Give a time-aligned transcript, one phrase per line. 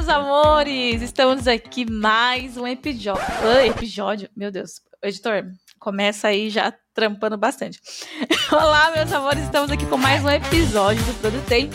[0.00, 1.02] meus amores!
[1.02, 3.22] Estamos aqui mais um episódio.
[3.66, 4.80] episódio, meu Deus.
[5.02, 5.44] Editor,
[5.78, 7.78] começa aí já trampando bastante.
[8.50, 11.68] Olá, meus amores, estamos aqui com mais um episódio do Produtei.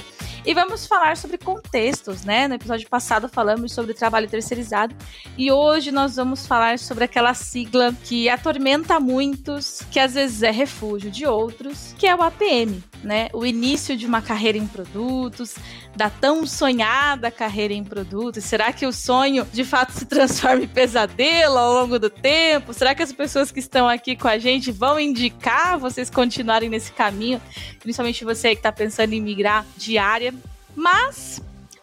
[0.47, 2.47] E vamos falar sobre contextos, né?
[2.47, 4.95] No episódio passado falamos sobre trabalho terceirizado
[5.35, 10.51] e hoje nós vamos falar sobre aquela sigla que atormenta muitos, que às vezes é
[10.51, 13.27] refúgio de outros, que é o APM, né?
[13.33, 15.55] O início de uma carreira em produtos,
[15.95, 18.43] da tão sonhada carreira em produtos.
[18.43, 22.71] Será que o sonho de fato se transforma em pesadelo ao longo do tempo?
[22.71, 26.91] Será que as pessoas que estão aqui com a gente vão indicar vocês continuarem nesse
[26.91, 27.41] caminho?
[27.79, 30.34] Principalmente você que está pensando em migrar de área.
[30.75, 31.41] Mas,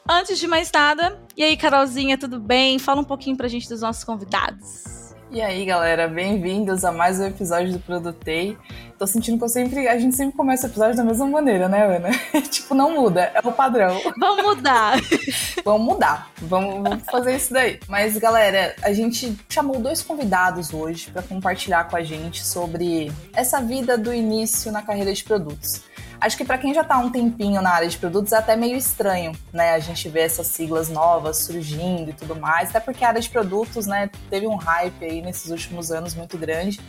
[0.08, 2.78] antes de mais nada, e aí, Carolzinha, tudo bem?
[2.78, 4.92] Fala um pouquinho pra gente dos nossos convidados.
[5.30, 8.54] E aí, galera, bem-vindos a mais um episódio do Produtei.
[8.98, 11.96] Tô sentindo que eu sempre, a gente sempre começa o episódio da mesma maneira, né,
[11.96, 12.10] Ana?
[12.50, 13.98] tipo, não muda, é o padrão.
[14.20, 15.00] Vamos mudar.
[15.64, 17.80] vamos mudar, vamos, vamos, fazer isso daí.
[17.88, 23.58] Mas, galera, a gente chamou dois convidados hoje para compartilhar com a gente sobre essa
[23.58, 25.80] vida do início na carreira de produtos.
[26.22, 28.54] Acho que para quem já está há um tempinho na área de produtos é até
[28.54, 29.72] meio estranho, né?
[29.72, 33.28] A gente ver essas siglas novas surgindo e tudo mais, até porque a área de
[33.28, 36.80] produtos, né, teve um hype aí nesses últimos anos muito grande.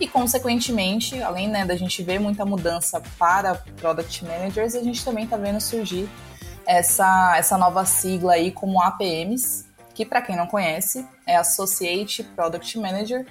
[0.00, 5.22] E, consequentemente, além né, da gente ver muita mudança para Product Managers, a gente também
[5.22, 6.08] está vendo surgir
[6.66, 12.76] essa, essa nova sigla aí como APMs, que para quem não conhece é Associate Product
[12.76, 13.24] Manager.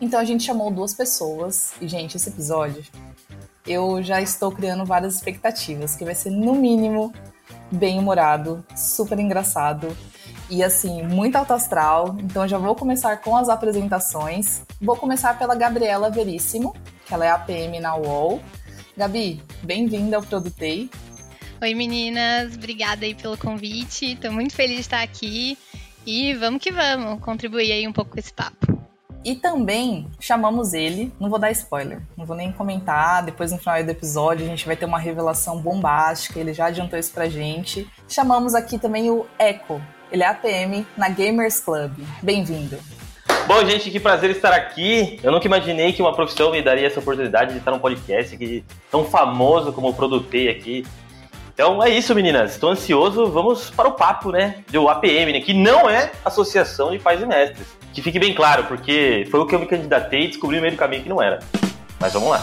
[0.00, 2.84] Então a gente chamou duas pessoas e, gente, esse episódio
[3.70, 7.12] eu já estou criando várias expectativas, que vai ser no mínimo
[7.70, 9.96] bem humorado, super engraçado
[10.50, 12.16] e assim, muito alto astral.
[12.18, 14.62] Então já vou começar com as apresentações.
[14.80, 16.74] Vou começar pela Gabriela Veríssimo,
[17.06, 18.42] que ela é APM na UOL.
[18.96, 20.90] Gabi, bem-vinda ao Produtei.
[21.62, 24.14] Oi meninas, obrigada aí pelo convite.
[24.14, 25.56] Estou muito feliz de estar aqui
[26.04, 28.79] e vamos que vamos contribuir aí um pouco com esse papo.
[29.22, 33.82] E também chamamos ele, não vou dar spoiler, não vou nem comentar, depois no final
[33.84, 37.86] do episódio a gente vai ter uma revelação bombástica, ele já adiantou isso pra gente.
[38.08, 39.78] Chamamos aqui também o Echo,
[40.10, 41.92] ele é APM na Gamers Club.
[42.22, 42.78] Bem-vindo.
[43.46, 45.20] Bom, gente, que prazer estar aqui.
[45.22, 49.04] Eu nunca imaginei que uma profissão me daria essa oportunidade de estar num podcast tão
[49.04, 50.86] famoso como o Produtei aqui.
[51.60, 52.52] Então é isso, meninas.
[52.52, 53.26] Estou ansioso.
[53.26, 54.64] Vamos para o papo, né?
[54.70, 55.40] Do APM, né?
[55.42, 57.66] Que não é Associação de Pais e Mestres.
[57.92, 60.72] Que fique bem claro, porque foi o que eu me candidatei e descobri no meio
[60.74, 61.38] do caminho que não era.
[62.00, 62.42] Mas vamos lá.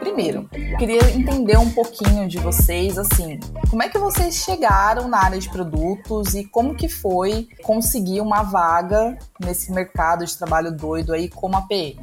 [0.00, 0.47] Primeiro,
[0.78, 5.50] queria entender um pouquinho de vocês, assim, como é que vocês chegaram na área de
[5.50, 11.56] produtos e como que foi conseguir uma vaga nesse mercado de trabalho doido aí como
[11.56, 11.98] APM?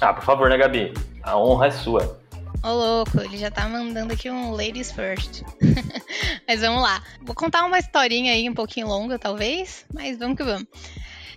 [0.00, 0.92] Ah, por favor, né, Gabi?
[1.22, 2.20] A honra é sua.
[2.64, 5.42] Ô, louco, ele já tá mandando aqui um ladies first.
[6.48, 7.00] mas vamos lá.
[7.22, 10.66] Vou contar uma historinha aí um pouquinho longa, talvez, mas vamos que vamos.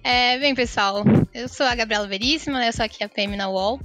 [0.03, 2.69] É, bem, pessoal, eu sou a Gabriela Veríssima, né?
[2.69, 3.79] eu sou aqui a PM na UOL,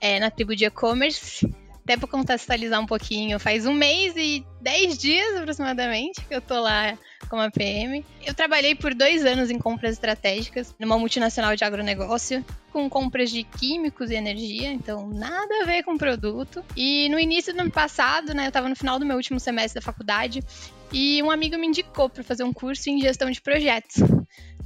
[0.00, 1.48] é, na tribo de e-commerce.
[1.86, 6.60] Até para contextualizar um pouquinho, faz um mês e dez dias aproximadamente que eu tô
[6.60, 6.98] lá
[7.30, 8.04] como APM.
[8.26, 13.44] Eu trabalhei por dois anos em compras estratégicas numa multinacional de agronegócio, com compras de
[13.44, 16.64] químicos e energia, então nada a ver com produto.
[16.76, 19.80] E no início do ano passado, né, eu estava no final do meu último semestre
[19.80, 20.42] da faculdade
[20.92, 24.02] e um amigo me indicou para fazer um curso em gestão de projetos.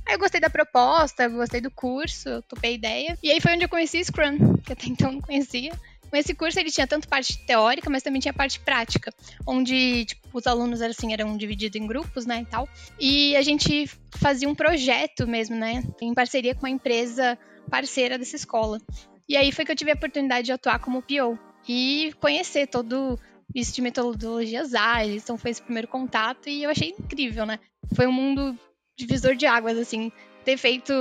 [0.06, 3.19] Aí eu gostei da proposta, gostei do curso, topei a ideia.
[3.22, 5.70] E aí foi onde eu conheci Scrum, que até então não conhecia.
[6.12, 9.12] Esse curso ele tinha tanto parte teórica, mas também tinha parte prática,
[9.47, 12.69] onde tipo, os alunos assim eram divididos em grupos, né, e tal.
[12.98, 17.38] E a gente fazia um projeto mesmo, né, em parceria com uma empresa
[17.70, 18.81] parceira dessa escola.
[19.28, 21.38] E aí foi que eu tive a oportunidade de atuar como PO
[21.69, 23.19] e conhecer todo
[23.54, 25.22] isso de metodologias ágeis.
[25.22, 27.59] Então foi esse primeiro contato e eu achei incrível, né?
[27.94, 28.59] Foi um mundo
[28.97, 30.11] divisor de águas, assim,
[30.44, 30.93] ter feito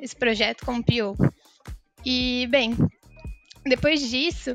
[0.00, 1.16] esse projeto como PO.
[2.04, 2.76] E, bem,
[3.64, 4.54] depois disso,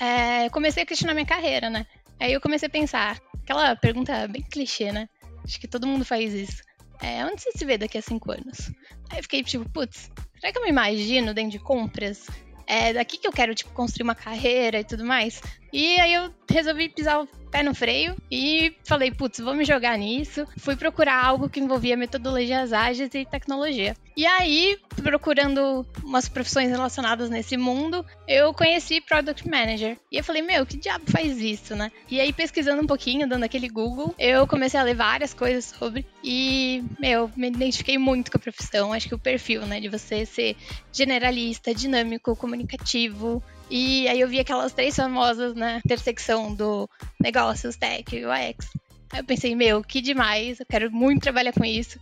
[0.00, 1.86] é, comecei a questionar minha carreira, né?
[2.18, 5.08] Aí eu comecei a pensar, aquela pergunta bem clichê, né?
[5.44, 6.62] Acho que todo mundo faz isso.
[7.02, 8.70] É, onde você se vê daqui a cinco anos?
[9.10, 12.26] Aí eu fiquei tipo, putz, será que eu me imagino dentro de compras?
[12.66, 15.40] É daqui que eu quero, tipo, construir uma carreira e tudo mais.
[15.72, 20.46] E aí eu resolvi pisar pé no freio e falei, putz, vou me jogar nisso.
[20.56, 23.96] Fui procurar algo que envolvia metodologias ágeis e tecnologia.
[24.16, 29.96] E aí, procurando umas profissões relacionadas nesse mundo, eu conheci Product Manager.
[30.12, 31.90] E eu falei, meu, que diabo faz isso, né?
[32.10, 36.04] E aí, pesquisando um pouquinho, dando aquele Google, eu comecei a ler várias coisas sobre.
[36.22, 38.92] E, meu, me identifiquei muito com a profissão.
[38.92, 40.56] Acho que o perfil, né, de você ser
[40.92, 45.80] generalista, dinâmico, comunicativo, e aí eu vi aquelas três famosas, né?
[45.84, 46.88] Intersecção do
[47.20, 48.68] negócios, tech e UX.
[49.12, 51.98] Aí eu pensei, meu, que demais, eu quero muito trabalhar com isso.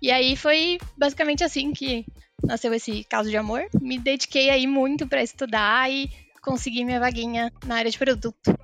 [0.00, 2.06] E aí foi basicamente assim que
[2.44, 3.66] nasceu esse caso de amor.
[3.80, 6.08] Me dediquei aí muito para estudar e
[6.40, 8.56] consegui minha vaguinha na área de produto.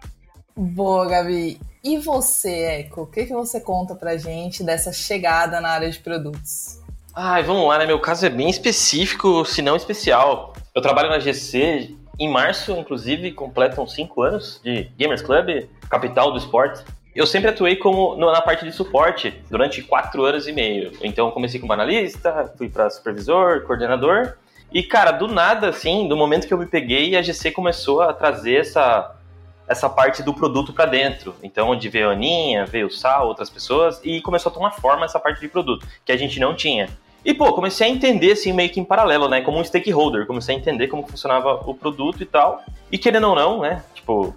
[0.57, 1.61] Boa, Gabi.
[1.83, 3.03] E você, Eco?
[3.03, 6.79] O que, que você conta pra gente dessa chegada na área de produtos?
[7.13, 7.87] Ai, vamos lá, né?
[7.87, 10.55] Meu caso é bem específico, se não especial.
[10.75, 16.39] Eu trabalho na GC em março, inclusive, completam cinco anos de Gamers Club, capital do
[16.39, 16.85] esporte.
[17.15, 20.93] Eu sempre atuei como na parte de suporte durante quatro anos e meio.
[21.03, 24.35] Então, comecei como analista, fui para supervisor, coordenador.
[24.73, 28.13] E, cara, do nada, assim, do momento que eu me peguei, a GC começou a
[28.13, 29.15] trazer essa,
[29.69, 31.37] essa parte do produto para dentro.
[31.43, 35.05] Então, onde veio a Aninha, veio o Sal, outras pessoas, e começou a tomar forma
[35.05, 36.89] essa parte de produto, que a gente não tinha.
[37.25, 39.41] E, pô, comecei a entender, assim, meio que em paralelo, né?
[39.41, 40.27] Como um stakeholder.
[40.27, 42.63] Comecei a entender como funcionava o produto e tal.
[42.93, 43.83] E querendo ou não, né?
[43.95, 44.35] Tipo,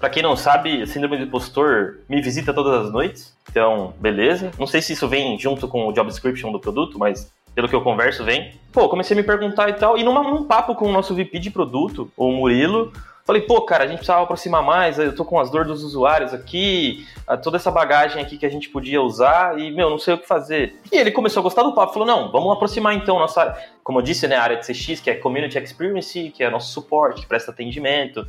[0.00, 3.36] pra quem não sabe, síndrome do impostor me visita todas as noites.
[3.48, 4.50] Então, beleza.
[4.58, 7.74] Não sei se isso vem junto com o job description do produto, mas pelo que
[7.74, 8.52] eu converso, vem.
[8.72, 9.96] Pô, comecei a me perguntar e tal.
[9.96, 12.92] E numa, num papo com o nosso VP de produto, o Murilo,
[13.26, 16.32] Falei, pô, cara, a gente precisava aproximar mais, eu tô com as dores dos usuários
[16.32, 17.04] aqui,
[17.42, 20.28] toda essa bagagem aqui que a gente podia usar e, meu, não sei o que
[20.28, 20.80] fazer.
[20.92, 24.02] E ele começou a gostar do papo, falou, não, vamos aproximar então nossa, como eu
[24.02, 27.26] disse, né, a área de CX, que é Community Experience, que é nosso suporte, que
[27.26, 28.24] presta atendimento,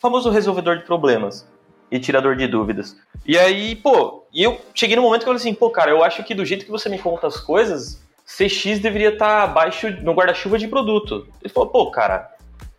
[0.00, 1.48] famoso resolvedor de problemas
[1.88, 2.96] e tirador de dúvidas.
[3.24, 6.02] E aí, pô, e eu cheguei no momento que eu falei assim, pô, cara, eu
[6.02, 9.90] acho que do jeito que você me conta as coisas, CX deveria estar tá abaixo
[10.02, 11.28] no guarda-chuva de produto.
[11.40, 12.28] Ele falou, pô, cara,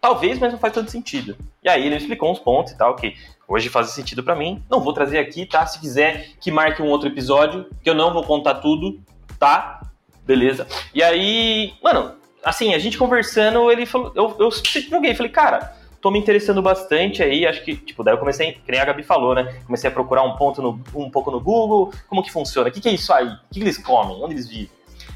[0.01, 1.37] Talvez, mas não faz tanto sentido.
[1.63, 3.15] E aí ele explicou uns pontos e tal, que
[3.47, 4.63] hoje faz sentido para mim.
[4.67, 5.63] Não vou trazer aqui, tá?
[5.67, 8.99] Se quiser que marque um outro episódio, que eu não vou contar tudo,
[9.37, 9.79] tá?
[10.25, 10.67] Beleza.
[10.91, 14.49] E aí, mano, assim, a gente conversando, ele falou, eu, eu
[14.89, 18.71] joguei, falei, cara, tô me interessando bastante aí, acho que, tipo, daí eu comecei, que
[18.71, 19.61] nem a Gabi falou, né?
[19.65, 22.81] Comecei a procurar um ponto no, um pouco no Google, como que funciona, o que,
[22.81, 24.71] que é isso aí, o que, que eles comem, onde eles vivem.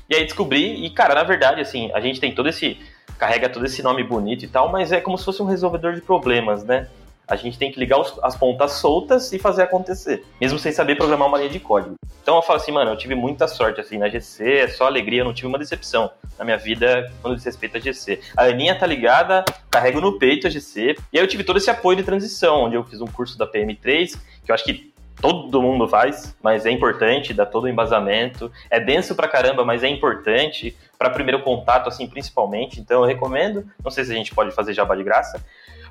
[0.07, 2.77] E aí descobri, e cara, na verdade, assim, a gente tem todo esse
[3.17, 6.01] carrega todo esse nome bonito e tal, mas é como se fosse um resolvedor de
[6.01, 6.87] problemas, né?
[7.27, 10.95] A gente tem que ligar os, as pontas soltas e fazer acontecer, mesmo sem saber
[10.95, 11.95] programar uma linha de código.
[12.21, 15.21] Então eu falo assim, mano, eu tive muita sorte, assim, na GC é só alegria,
[15.21, 18.19] eu não tive uma decepção na minha vida quando diz respeito a GC.
[18.37, 21.69] A Aninha tá ligada, carrego no peito a GC, e aí eu tive todo esse
[21.69, 25.61] apoio de transição, onde eu fiz um curso da PM3, que eu acho que todo
[25.61, 28.51] mundo faz, mas é importante, dá todo o embasamento.
[28.69, 32.79] É denso pra caramba, mas é importante para primeiro contato, assim, principalmente.
[32.79, 33.65] Então eu recomendo.
[33.83, 35.43] Não sei se a gente pode fazer jabá de graça.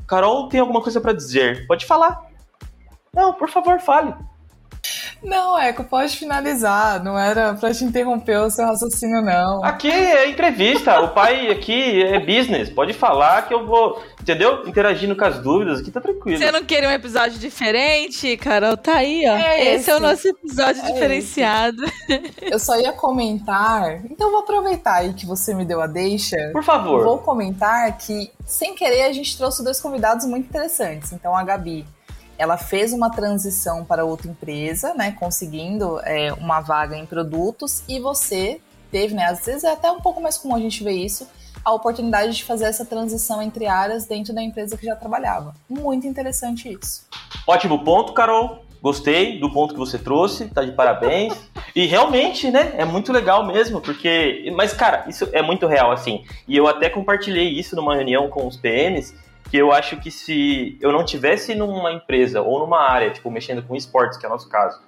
[0.06, 1.66] Carol tem alguma coisa para dizer?
[1.66, 2.26] Pode falar.
[3.12, 4.14] Não, por favor, fale.
[5.24, 7.02] Não, Eco, pode finalizar.
[7.02, 9.64] Não era pra te interromper o seu raciocínio, não.
[9.64, 11.00] Aqui é entrevista.
[11.00, 12.68] o pai aqui é business.
[12.70, 14.66] Pode falar que eu vou, entendeu?
[14.66, 15.80] Interagindo com as dúvidas.
[15.80, 16.38] Aqui tá tranquilo.
[16.38, 18.76] Você não queria um episódio diferente, Carol?
[18.76, 19.36] Tá aí, ó.
[19.36, 21.82] É esse, esse é o nosso episódio é diferenciado.
[22.08, 22.52] Esse.
[22.52, 24.04] Eu só ia comentar.
[24.04, 26.36] Então vou aproveitar aí que você me deu a deixa.
[26.52, 27.02] Por favor.
[27.02, 31.12] Vou comentar que, sem querer, a gente trouxe dois convidados muito interessantes.
[31.12, 31.86] Então a Gabi
[32.38, 38.00] ela fez uma transição para outra empresa, né, conseguindo é, uma vaga em produtos, e
[38.00, 38.60] você
[38.90, 41.26] teve, né, às vezes é até um pouco mais comum a gente ver isso,
[41.64, 45.54] a oportunidade de fazer essa transição entre áreas dentro da empresa que já trabalhava.
[45.68, 47.06] Muito interessante isso.
[47.46, 48.62] Ótimo ponto, Carol.
[48.82, 51.32] Gostei do ponto que você trouxe, tá de parabéns.
[51.74, 54.52] e realmente, né, é muito legal mesmo, porque.
[54.54, 56.22] Mas, cara, isso é muito real, assim.
[56.46, 59.14] E eu até compartilhei isso numa reunião com os PMs,
[59.54, 63.62] que eu acho que se eu não tivesse numa empresa ou numa área, tipo, mexendo
[63.62, 64.80] com esportes, que é o nosso caso,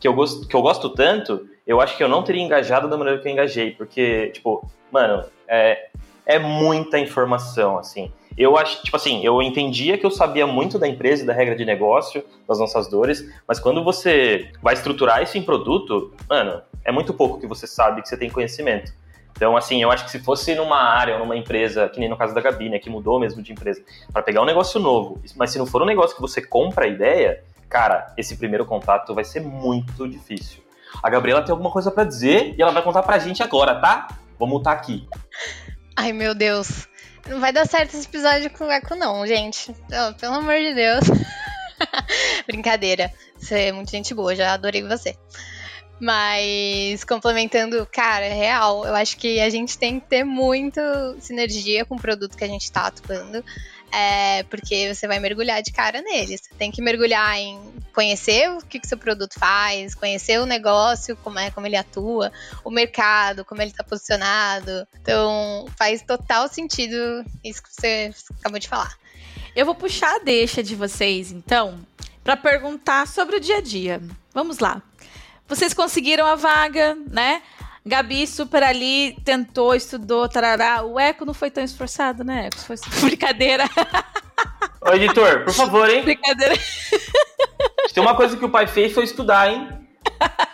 [0.00, 2.96] que eu gosto, que eu gosto tanto, eu acho que eu não teria engajado da
[2.96, 5.90] maneira que eu engajei, porque, tipo, mano, é,
[6.26, 8.10] é muita informação, assim.
[8.36, 11.64] Eu acho, tipo assim, eu entendia que eu sabia muito da empresa da regra de
[11.64, 17.14] negócio, das nossas dores, mas quando você vai estruturar isso em produto, mano, é muito
[17.14, 18.92] pouco que você sabe que você tem conhecimento.
[19.38, 22.16] Então, assim, eu acho que se fosse numa área ou numa empresa, que nem no
[22.16, 23.80] caso da Gabi, né, que mudou mesmo de empresa,
[24.12, 26.88] para pegar um negócio novo, mas se não for um negócio que você compra a
[26.88, 30.60] ideia, cara, esse primeiro contato vai ser muito difícil.
[31.00, 34.08] A Gabriela tem alguma coisa para dizer e ela vai contar pra gente agora, tá?
[34.40, 35.08] Vamos mutar aqui.
[35.94, 36.88] Ai, meu Deus.
[37.28, 39.72] Não vai dar certo esse episódio com o Eco, não, gente.
[39.86, 41.04] Oh, pelo amor de Deus.
[42.44, 43.12] Brincadeira.
[43.38, 45.16] Você é muito gente boa, já adorei você.
[46.00, 51.84] Mas complementando, cara, é real, eu acho que a gente tem que ter muita sinergia
[51.84, 53.44] com o produto que a gente está atuando.
[53.90, 56.42] É, porque você vai mergulhar de cara neles.
[56.42, 57.58] Você tem que mergulhar em
[57.92, 62.30] conhecer o que, que seu produto faz, conhecer o negócio, como é, como ele atua,
[62.62, 64.86] o mercado, como ele está posicionado.
[65.00, 66.96] Então, faz total sentido
[67.42, 68.94] isso que você acabou de falar.
[69.56, 71.80] Eu vou puxar a deixa de vocês, então,
[72.22, 74.00] para perguntar sobre o dia a dia.
[74.34, 74.82] Vamos lá.
[75.48, 77.42] Vocês conseguiram a vaga, né?
[77.84, 80.84] Gabi super ali, tentou, estudou, tarará.
[80.84, 82.58] O Eco não foi tão esforçado, né, Eco?
[82.58, 82.76] Foi
[83.08, 83.64] brincadeira.
[84.80, 86.02] Ô, editor, por favor, hein?
[86.02, 86.54] Brincadeira.
[86.56, 89.68] Se tem uma coisa que o pai fez foi estudar, hein?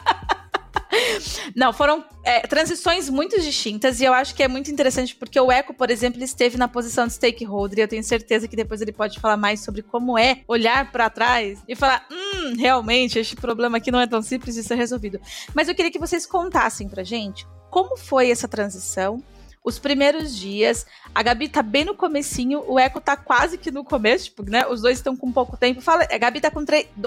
[1.54, 5.50] Não, foram é, transições muito distintas e eu acho que é muito interessante porque o
[5.50, 8.92] Eco, por exemplo, esteve na posição de stakeholder e eu tenho certeza que depois ele
[8.92, 13.78] pode falar mais sobre como é olhar para trás e falar, hum, realmente, este problema
[13.78, 15.20] aqui não é tão simples de ser resolvido.
[15.54, 19.20] Mas eu queria que vocês contassem pra gente como foi essa transição,
[19.64, 20.86] os primeiros dias.
[21.14, 24.66] A Gabi tá bem no comecinho, o Eco tá quase que no começo, tipo, né?
[24.66, 25.80] Os dois estão com pouco tempo.
[25.80, 26.62] Fala, a Gabi tá com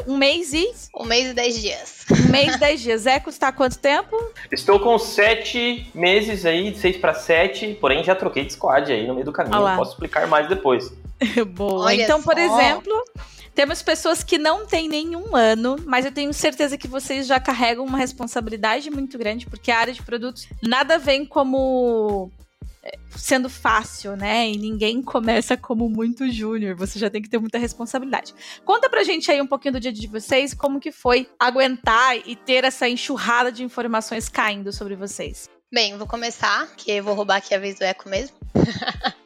[0.08, 0.68] um mês e...
[0.96, 2.06] Um mês e dez dias.
[2.12, 3.06] Um mês e dez dias.
[3.06, 4.18] Eco está há quanto tempo?
[4.52, 9.06] Estou com sete meses aí, de seis para sete, porém já troquei de squad aí
[9.06, 9.76] no meio do caminho.
[9.76, 10.92] Posso explicar mais depois.
[11.54, 11.86] Boa.
[11.86, 12.26] Olha então, só.
[12.26, 12.94] por exemplo...
[13.54, 17.84] Temos pessoas que não têm nenhum ano, mas eu tenho certeza que vocês já carregam
[17.84, 22.32] uma responsabilidade muito grande, porque a área de produtos nada vem como
[23.15, 24.50] sendo fácil, né?
[24.50, 26.75] E ninguém começa como muito júnior.
[26.75, 28.34] Você já tem que ter muita responsabilidade.
[28.63, 32.36] Conta pra gente aí um pouquinho do dia de vocês, como que foi aguentar e
[32.36, 35.50] ter essa enxurrada de informações caindo sobre vocês.
[35.72, 38.38] Bem, vou começar, que eu vou roubar aqui a vez do Eco mesmo.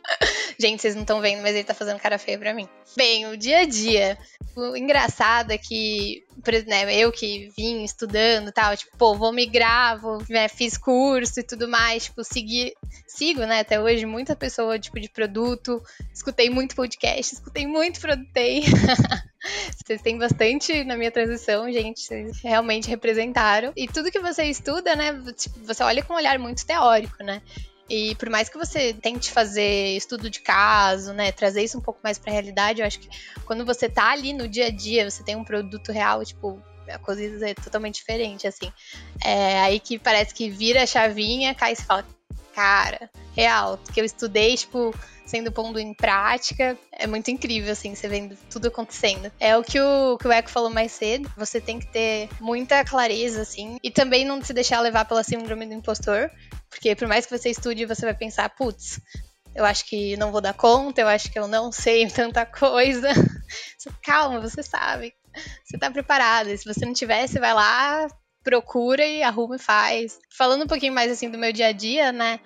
[0.59, 2.67] Gente, vocês não estão vendo, mas ele tá fazendo cara feia pra mim.
[2.95, 4.17] Bem, o dia a dia.
[4.55, 6.23] O engraçado é que,
[6.67, 11.39] né, eu que vim estudando e tal, tipo, pô, vou migrar, vou, né, fiz curso
[11.39, 12.73] e tudo mais, tipo, segui,
[13.07, 15.81] sigo, né, até hoje, muita pessoa, tipo, de produto,
[16.13, 18.63] escutei muito podcast, escutei muito Produtei.
[19.75, 22.01] Vocês têm bastante na minha transição, gente.
[22.01, 23.73] Vocês realmente representaram.
[23.75, 25.19] E tudo que você estuda, né?
[25.35, 27.41] Tipo, você olha com um olhar muito teórico, né?
[27.93, 31.99] E por mais que você tente fazer estudo de caso, né, trazer isso um pouco
[32.01, 33.09] mais para a realidade, eu acho que
[33.45, 36.57] quando você tá ali no dia a dia, você tem um produto real, tipo,
[36.87, 38.71] a coisa é totalmente diferente, assim.
[39.21, 42.05] É aí que parece que vira a chavinha, cai e fala,
[42.55, 44.95] cara, real, que eu estudei, tipo,
[45.31, 49.31] sendo pondo em prática, é muito incrível, assim, você vendo tudo acontecendo.
[49.39, 52.83] É o que o, que o Eco falou mais cedo, você tem que ter muita
[52.83, 56.29] clareza, assim, e também não se deixar levar pela síndrome do impostor,
[56.69, 58.99] porque por mais que você estude, você vai pensar, putz,
[59.55, 63.07] eu acho que não vou dar conta, eu acho que eu não sei tanta coisa.
[64.03, 65.13] Calma, você sabe.
[65.63, 66.49] Você tá preparado.
[66.49, 68.07] E se você não tiver, você vai lá,
[68.43, 70.19] procura e arruma e faz.
[70.37, 72.39] Falando um pouquinho mais assim do meu dia a dia, né?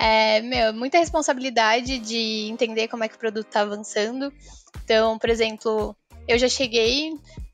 [0.00, 4.32] É, meu, muita responsabilidade de entender como é que o produto tá avançando.
[4.82, 5.94] Então, por exemplo,
[6.26, 7.12] eu já cheguei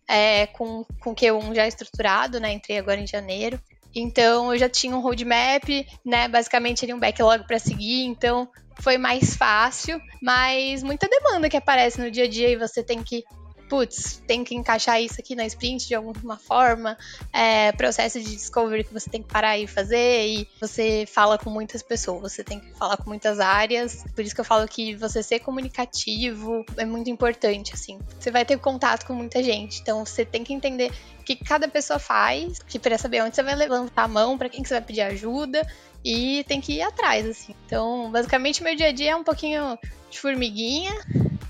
[0.08, 2.52] é, com, com o Q1 já estruturado, né?
[2.52, 3.60] Entrei agora em janeiro.
[3.92, 5.64] Então eu já tinha um roadmap,
[6.04, 6.28] né?
[6.28, 8.48] Basicamente ali um backlog para seguir, então
[8.78, 13.02] foi mais fácil, mas muita demanda que aparece no dia a dia e você tem
[13.02, 13.24] que
[13.68, 16.96] putz, tem que encaixar isso aqui na sprint de alguma forma,
[17.32, 21.50] é, processo de discovery que você tem que parar e fazer, e você fala com
[21.50, 24.94] muitas pessoas, você tem que falar com muitas áreas, por isso que eu falo que
[24.94, 27.98] você ser comunicativo é muito importante, assim.
[28.18, 31.68] Você vai ter contato com muita gente, então você tem que entender o que cada
[31.68, 34.74] pessoa faz, que para saber onde você vai levantar a mão, para quem que você
[34.74, 35.66] vai pedir ajuda,
[36.04, 37.54] e tem que ir atrás, assim.
[37.66, 39.76] Então, basicamente, meu dia a dia é um pouquinho
[40.08, 40.94] de formiguinha,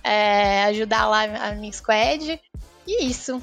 [0.06, 2.40] é, ajudar lá a minha squad.
[2.86, 3.42] E isso.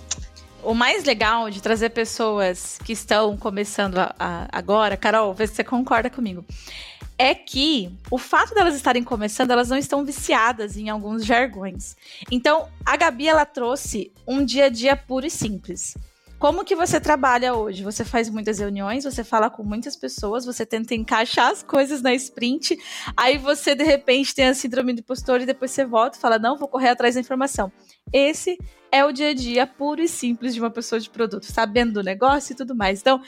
[0.63, 5.55] O mais legal de trazer pessoas que estão começando a, a, agora, Carol, vê se
[5.55, 6.45] você concorda comigo,
[7.17, 11.97] é que o fato delas estarem começando, elas não estão viciadas em alguns jargões.
[12.31, 15.95] Então, a Gabi, ela trouxe um dia a dia puro e simples.
[16.43, 17.85] Como que você trabalha hoje?
[17.85, 22.13] Você faz muitas reuniões, você fala com muitas pessoas, você tenta encaixar as coisas na
[22.13, 22.77] sprint,
[23.15, 26.37] aí você de repente tem a síndrome do impostor e depois você volta e fala:
[26.37, 27.71] "Não, vou correr atrás da informação".
[28.11, 28.57] Esse
[28.91, 32.03] é o dia a dia puro e simples de uma pessoa de produto, sabendo do
[32.03, 32.99] negócio e tudo mais.
[32.99, 33.21] Então,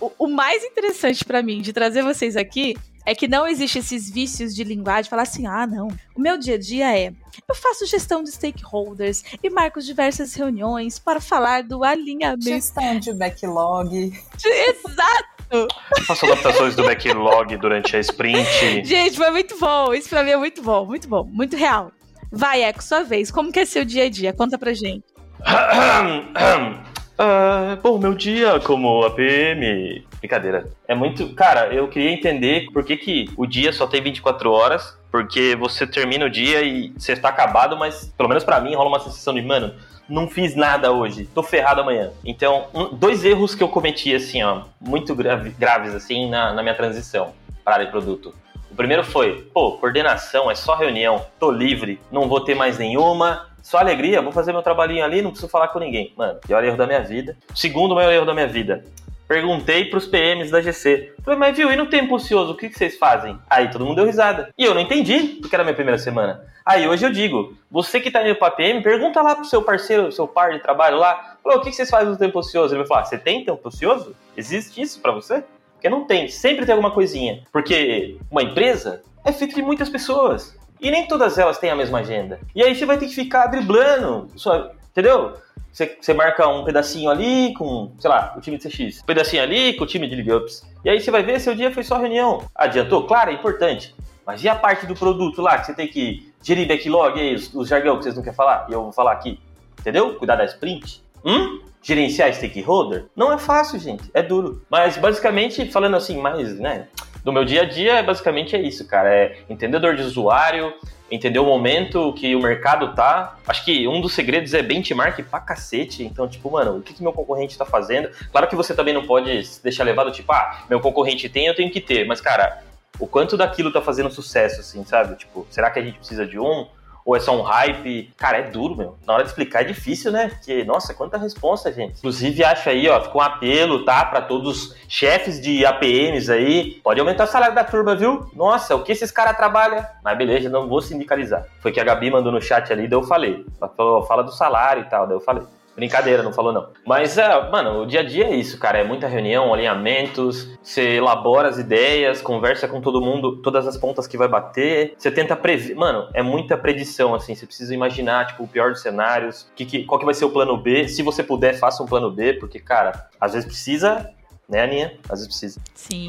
[0.00, 4.10] o, o mais interessante para mim de trazer vocês aqui é que não existe esses
[4.10, 7.12] vícios de linguagem, falar assim, ah, não, o meu dia a dia é,
[7.48, 12.44] eu faço gestão de stakeholders e marco diversas reuniões para falar do alinhamento.
[12.44, 14.12] Gestão de backlog.
[14.44, 15.68] Exato!
[16.06, 18.84] Faço adaptações do backlog durante a sprint.
[18.84, 21.90] Gente, foi muito bom, isso pra mim é muito bom, muito bom, muito real.
[22.30, 24.32] Vai, Eco, sua vez, como que é seu dia a dia?
[24.32, 25.04] Conta pra gente.
[27.22, 30.06] Ah, bom, meu dia como APM.
[30.20, 30.70] Brincadeira.
[30.88, 31.34] É muito.
[31.34, 34.98] Cara, eu queria entender por que, que o dia só tem 24 horas.
[35.10, 38.88] Porque você termina o dia e você está acabado, mas pelo menos para mim rola
[38.88, 39.74] uma sensação de, mano,
[40.08, 42.12] não fiz nada hoje, tô ferrado amanhã.
[42.24, 46.62] Então, um, dois erros que eu cometi, assim, ó, muito grave, graves, assim, na, na
[46.62, 47.34] minha transição
[47.64, 48.32] para área de produto.
[48.70, 53.49] O primeiro foi, pô, coordenação, é só reunião, tô livre, não vou ter mais nenhuma,
[53.62, 56.12] só alegria, vou fazer meu trabalhinho ali, não preciso falar com ninguém.
[56.16, 57.36] Mano, pior erro da minha vida.
[57.54, 58.84] Segundo maior erro da minha vida.
[59.30, 61.14] Perguntei pros PMs da GC.
[61.22, 63.38] Falei, mas viu, e no tempo ocioso, o que, que vocês fazem?
[63.48, 64.52] Aí todo mundo deu risada.
[64.58, 66.44] E eu não entendi, porque era minha primeira semana.
[66.66, 70.10] Aí hoje eu digo, você que tá indo pra PM, pergunta lá pro seu parceiro,
[70.10, 72.74] seu par de trabalho lá, falou, o que, que vocês fazem no tempo ocioso?
[72.74, 74.16] Ele vai falar, você tem tempo ocioso?
[74.36, 75.44] Existe isso para você?
[75.74, 77.42] Porque não tem, sempre tem alguma coisinha.
[77.52, 80.58] Porque uma empresa é feita de muitas pessoas.
[80.80, 82.40] E nem todas elas têm a mesma agenda.
[82.54, 85.34] E aí você vai ter que ficar driblando, sua, entendeu?
[85.72, 89.42] Você, você, marca um pedacinho ali com, sei lá, o time de CX, um pedacinho
[89.42, 90.66] ali com o time de League Ups.
[90.84, 92.44] E aí você vai ver, seu dia foi só reunião.
[92.54, 93.06] Adiantou?
[93.06, 93.94] Claro, é importante.
[94.26, 97.54] Mas e a parte do produto lá, que você tem que gerir backlog, aí, os,
[97.54, 98.66] os jargão que vocês não querem falar?
[98.68, 99.38] E eu vou falar aqui.
[99.78, 100.14] Entendeu?
[100.14, 101.02] Cuidar da sprint.
[101.24, 101.60] Hum?
[101.82, 103.06] gerenciar stakeholder?
[103.16, 104.10] Não é fácil, gente.
[104.12, 104.62] É duro.
[104.70, 106.88] Mas basicamente, falando assim, mais, né?
[107.24, 109.12] Do meu dia a dia, basicamente é isso, cara.
[109.12, 110.72] É entender dor de usuário,
[111.10, 113.36] entender o momento que o mercado tá.
[113.46, 116.02] Acho que um dos segredos é benchmark pra cacete.
[116.04, 118.10] Então, tipo, mano, o que, que meu concorrente tá fazendo?
[118.30, 121.70] Claro que você também não pode deixar levado, tipo, ah, meu concorrente tem, eu tenho
[121.70, 122.06] que ter.
[122.06, 122.62] Mas, cara,
[122.98, 125.16] o quanto daquilo tá fazendo sucesso, assim, sabe?
[125.16, 126.66] Tipo, será que a gente precisa de um?
[127.04, 128.12] Ou é só um hype?
[128.16, 128.96] Cara, é duro, meu.
[129.06, 130.28] Na hora de explicar é difícil, né?
[130.28, 131.98] Porque, nossa, quanta resposta, gente.
[131.98, 134.04] Inclusive, acho aí, ó, ficou um apelo, tá?
[134.04, 136.80] Para todos os chefes de APMs aí.
[136.82, 138.30] Pode aumentar o salário da turma, viu?
[138.34, 139.84] Nossa, o que esses caras trabalham?
[140.02, 141.46] Mas beleza, não vou sindicalizar.
[141.60, 143.44] Foi que a Gabi mandou no chat ali, daí eu falei.
[143.60, 145.42] Ela falou, fala do salário e tal, daí eu falei.
[145.80, 146.68] Brincadeira, não falou não.
[146.86, 148.76] Mas, é, mano, o dia a dia é isso, cara.
[148.76, 154.06] É muita reunião, alinhamentos, você elabora as ideias, conversa com todo mundo, todas as pontas
[154.06, 154.92] que vai bater.
[154.98, 155.74] Você tenta prever.
[155.74, 157.34] Mano, é muita predição, assim.
[157.34, 160.30] Você precisa imaginar, tipo, o pior dos cenários, que, que, qual que vai ser o
[160.30, 160.86] plano B.
[160.86, 164.06] Se você puder, faça um plano B, porque, cara, às vezes precisa
[164.46, 164.98] né, Aninha?
[165.04, 165.60] Às vezes precisa.
[165.74, 166.08] Sim,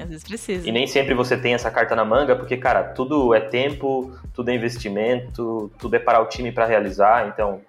[0.00, 0.68] às vezes precisa.
[0.68, 4.48] E nem sempre você tem essa carta na manga, porque, cara, tudo é tempo, tudo
[4.48, 7.26] é investimento, tudo é parar o time para realizar.
[7.26, 7.60] Então,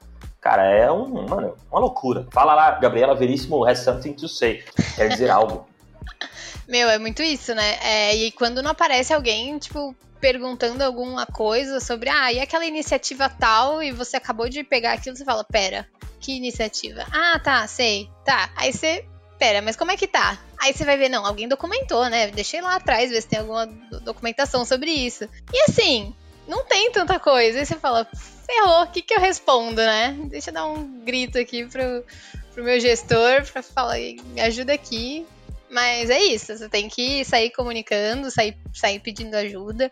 [0.41, 2.27] Cara, é um, mano, uma loucura.
[2.31, 4.63] Fala lá, Gabriela Veríssimo has something to say.
[4.95, 5.67] Quer dizer algo.
[6.67, 7.77] Meu, é muito isso, né?
[7.83, 13.29] É, e quando não aparece alguém, tipo, perguntando alguma coisa sobre, ah, e aquela iniciativa
[13.29, 15.87] tal, e você acabou de pegar aquilo, você fala, pera,
[16.19, 17.05] que iniciativa?
[17.11, 18.09] Ah, tá, sei.
[18.25, 18.49] Tá.
[18.55, 19.05] Aí você,
[19.37, 20.39] pera, mas como é que tá?
[20.59, 22.27] Aí você vai ver, não, alguém documentou, né?
[22.27, 23.67] Deixei lá atrás ver se tem alguma
[24.03, 25.27] documentação sobre isso.
[25.53, 26.15] E assim,
[26.51, 27.59] não tem tanta coisa.
[27.59, 28.05] Aí você fala,
[28.45, 30.17] ferrou, o que, que eu respondo, né?
[30.25, 32.03] Deixa eu dar um grito aqui pro,
[32.53, 35.25] pro meu gestor pra falar, me ajuda aqui.
[35.69, 39.89] Mas é isso, você tem que sair comunicando, sair, sair pedindo ajuda.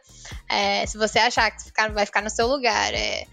[0.49, 3.25] É, se você achar que ficar, vai ficar no seu lugar, é,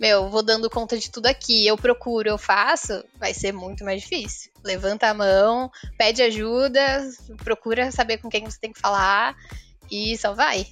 [0.00, 4.00] meu, vou dando conta de tudo aqui, eu procuro, eu faço, vai ser muito mais
[4.00, 4.50] difícil.
[4.64, 7.06] Levanta a mão, pede ajuda,
[7.44, 9.36] procura saber com quem você tem que falar
[9.90, 10.66] e só vai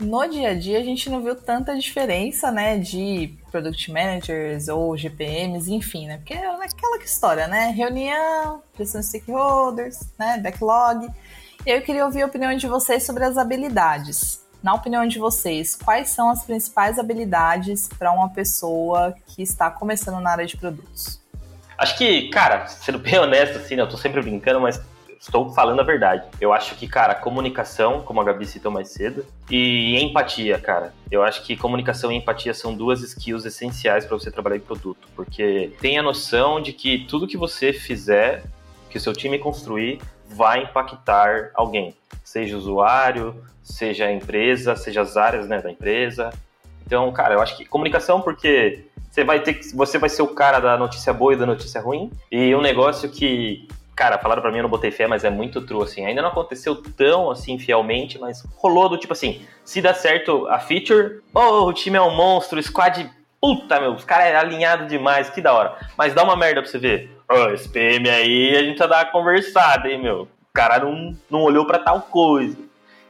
[0.00, 4.96] no dia a dia a gente não viu tanta diferença, né, de product managers ou
[4.96, 11.08] GPMs, enfim, né, porque é aquela história, né, reunião, pressão de stakeholders, né, backlog.
[11.66, 14.40] Eu queria ouvir a opinião de vocês sobre as habilidades.
[14.62, 20.20] Na opinião de vocês, quais são as principais habilidades para uma pessoa que está começando
[20.20, 21.20] na área de produtos?
[21.78, 24.80] Acho que, cara, sendo bem honesto, assim, né, eu tô sempre brincando, mas
[25.20, 26.24] estou falando a verdade.
[26.40, 30.94] Eu acho que, cara, comunicação, como a Gabi citou mais cedo, e empatia, cara.
[31.10, 35.06] Eu acho que comunicação e empatia são duas skills essenciais para você trabalhar em produto,
[35.14, 38.42] porque tem a noção de que tudo que você fizer,
[38.88, 45.16] que o seu time construir, vai impactar alguém, seja usuário, seja a empresa, seja as
[45.16, 46.30] áreas né, da empresa.
[46.86, 50.60] Então, cara, eu acho que comunicação porque você vai ter você vai ser o cara
[50.60, 53.68] da notícia boa e da notícia ruim, e um negócio que
[54.00, 56.06] cara, falaram para mim, eu não botei fé, mas é muito true, assim.
[56.06, 60.58] Ainda não aconteceu tão, assim, fielmente, mas rolou do tipo assim, se dá certo a
[60.58, 64.86] feature, oh, o time é um monstro, o squad, puta, meu, os caras é alinhado
[64.86, 65.76] demais, que da hora.
[65.98, 67.14] Mas dá uma merda pra você ver.
[67.30, 70.22] Oh, esse PM aí, a gente já dá uma conversada, hein, meu.
[70.22, 72.56] O cara não, não olhou para tal coisa.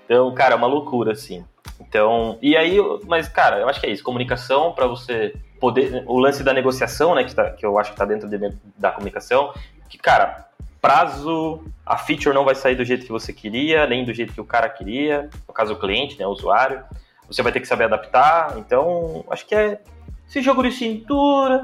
[0.05, 1.45] Então, cara, é uma loucura, assim.
[1.79, 4.03] Então, e aí, mas, cara, eu acho que é isso.
[4.03, 6.03] Comunicação para você poder.
[6.09, 8.39] O lance da negociação, né, que, tá, que eu acho que tá dentro de,
[8.77, 9.55] da comunicação,
[9.89, 10.50] que, cara,
[10.81, 14.41] prazo, a feature não vai sair do jeito que você queria, nem do jeito que
[14.41, 16.83] o cara queria, no caso o cliente, né, o usuário.
[17.27, 18.59] Você vai ter que saber adaptar.
[18.59, 19.81] Então, acho que é
[20.29, 21.63] esse jogo de cintura,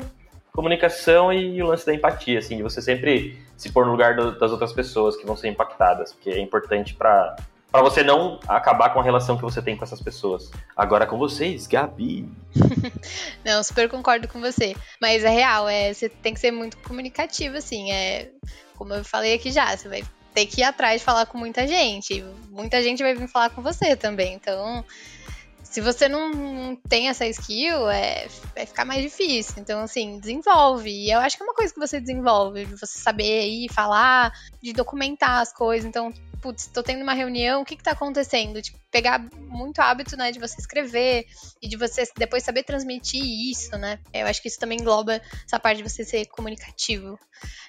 [0.53, 4.39] comunicação e o lance da empatia, assim, de você sempre se pôr no lugar do,
[4.39, 7.37] das outras pessoas que vão ser impactadas, porque é importante para
[7.71, 10.51] para você não acabar com a relação que você tem com essas pessoas.
[10.75, 12.27] Agora com vocês, Gabi.
[13.45, 14.75] não, super concordo com você.
[14.99, 17.93] Mas é real, é, você tem que ser muito comunicativo, assim.
[17.93, 18.31] É,
[18.77, 22.23] como eu falei aqui já, você vai ter que ir atrás falar com muita gente.
[22.51, 24.35] Muita gente vai vir falar com você também.
[24.35, 24.85] Então,
[25.63, 29.55] se você não tem essa skill, é, vai ficar mais difícil.
[29.59, 30.91] Então, assim, desenvolve.
[30.91, 34.33] E eu acho que é uma coisa que você desenvolve, de você saber aí falar,
[34.63, 35.87] de documentar as coisas.
[35.87, 36.13] Então,
[36.47, 38.63] putz, tô tendo uma reunião, o que que tá acontecendo?
[38.63, 41.27] Tipo, pegar muito hábito, né, de você escrever
[41.61, 43.99] e de você depois saber transmitir isso, né?
[44.15, 47.19] Eu acho que isso também engloba essa parte de você ser comunicativo.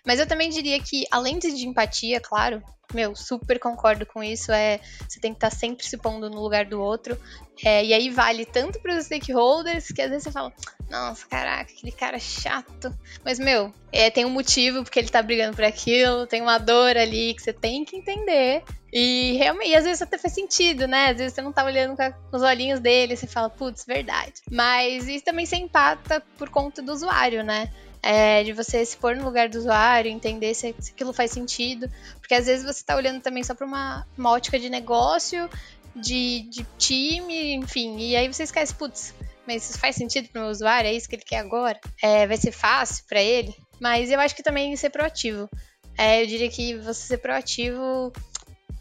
[0.06, 2.62] Mas eu também diria que, além de empatia, claro,
[2.94, 4.52] meu, super concordo com isso.
[4.52, 7.18] É, você tem que estar tá sempre se pondo no lugar do outro.
[7.66, 10.54] É, e aí vale tanto para os stakeholders que às vezes você fala,
[10.90, 12.94] nossa, caraca, aquele cara chato.
[13.24, 16.96] Mas, meu, é, tem um motivo porque ele tá brigando por aquilo, tem uma dor
[16.98, 18.64] ali que você tem que entender.
[18.92, 21.10] E realmente, às vezes até faz sentido, né?
[21.10, 24.36] Às vezes você não tá olhando com os olhinhos dele, você fala, putz, verdade.
[24.50, 27.70] Mas isso também se empata por conta do usuário, né?
[28.02, 31.92] É, de você se pôr no lugar do usuário, entender se, se aquilo faz sentido.
[32.22, 35.50] Porque às vezes você está olhando também só para uma, uma ótica de negócio,
[35.94, 39.14] de, de time, enfim, e aí você esquece, putz,
[39.48, 40.90] mas isso faz sentido para o usuário?
[40.90, 41.80] É isso que ele quer agora?
[42.04, 43.56] É, vai ser fácil para ele?
[43.80, 45.50] Mas eu acho que também ser proativo.
[45.98, 48.12] É, eu diria que você ser proativo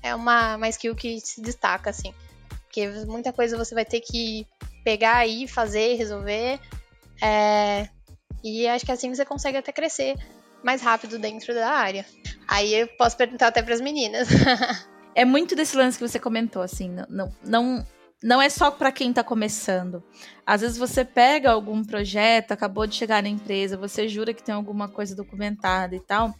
[0.02, 2.12] é uma, uma skill que se destaca, assim.
[2.48, 4.46] Porque muita coisa você vai ter que
[4.84, 6.60] pegar aí, fazer, resolver.
[7.22, 7.88] É,
[8.42, 10.16] e acho que assim você consegue até crescer
[10.62, 12.04] mais rápido dentro da área.
[12.46, 14.28] Aí eu posso perguntar até para as meninas.
[15.14, 17.86] é muito desse lance que você comentou, assim, não, não
[18.22, 20.02] é só para quem está começando.
[20.44, 24.54] Às vezes você pega algum projeto, acabou de chegar na empresa, você jura que tem
[24.54, 26.34] alguma coisa documentada e tal,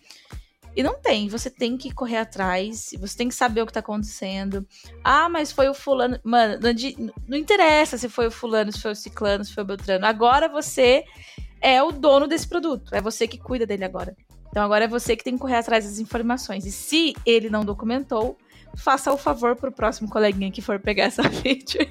[0.76, 3.80] e não tem, você tem que correr atrás, você tem que saber o que tá
[3.80, 4.66] acontecendo.
[5.02, 6.20] Ah, mas foi o fulano.
[6.22, 9.66] Mano, não, não interessa se foi o fulano, se foi o ciclano, se foi o
[9.66, 10.04] beltrano.
[10.04, 11.02] Agora você
[11.62, 12.94] é o dono desse produto.
[12.94, 14.14] É você que cuida dele agora.
[14.50, 16.66] Então agora é você que tem que correr atrás das informações.
[16.66, 18.36] E se ele não documentou,
[18.76, 21.88] faça o favor pro próximo coleguinha que for pegar essa feature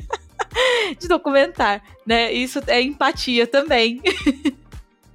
[1.00, 2.32] de documentar, né?
[2.32, 4.02] Isso é empatia também.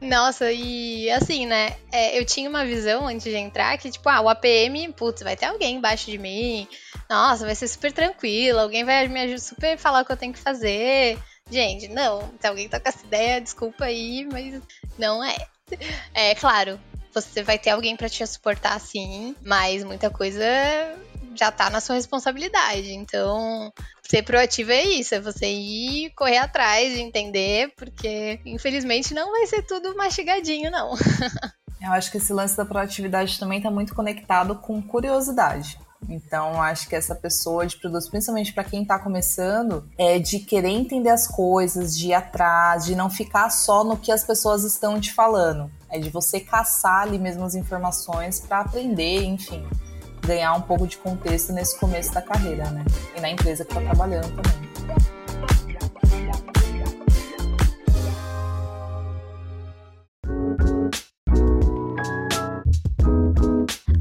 [0.00, 1.76] Nossa, e assim, né?
[1.92, 5.36] É, eu tinha uma visão antes de entrar que, tipo, ah, o APM, putz, vai
[5.36, 6.66] ter alguém embaixo de mim.
[7.08, 10.32] Nossa, vai ser super tranquilo, alguém vai me ajudar super falar o que eu tenho
[10.32, 11.18] que fazer.
[11.50, 12.32] Gente, não.
[12.40, 14.62] Se alguém tá com essa ideia, desculpa aí, mas
[14.98, 15.36] não é.
[16.14, 16.80] É claro,
[17.12, 20.44] você vai ter alguém para te suportar sim, mas muita coisa
[21.34, 22.92] já tá na sua responsabilidade.
[22.92, 29.30] Então, ser proativo é isso, é você ir correr atrás de entender, porque infelizmente não
[29.30, 30.94] vai ser tudo mastigadinho, não.
[31.80, 35.78] Eu acho que esse lance da proatividade também está muito conectado com curiosidade.
[36.08, 40.70] Então, acho que essa pessoa de produtos, principalmente para quem está começando, é de querer
[40.70, 45.00] entender as coisas, de ir atrás, de não ficar só no que as pessoas estão
[45.00, 45.70] te falando.
[45.88, 49.66] É de você caçar ali mesmo as informações para aprender, enfim,
[50.26, 52.84] ganhar um pouco de contexto nesse começo da carreira, né?
[53.16, 54.70] E na empresa que está trabalhando também.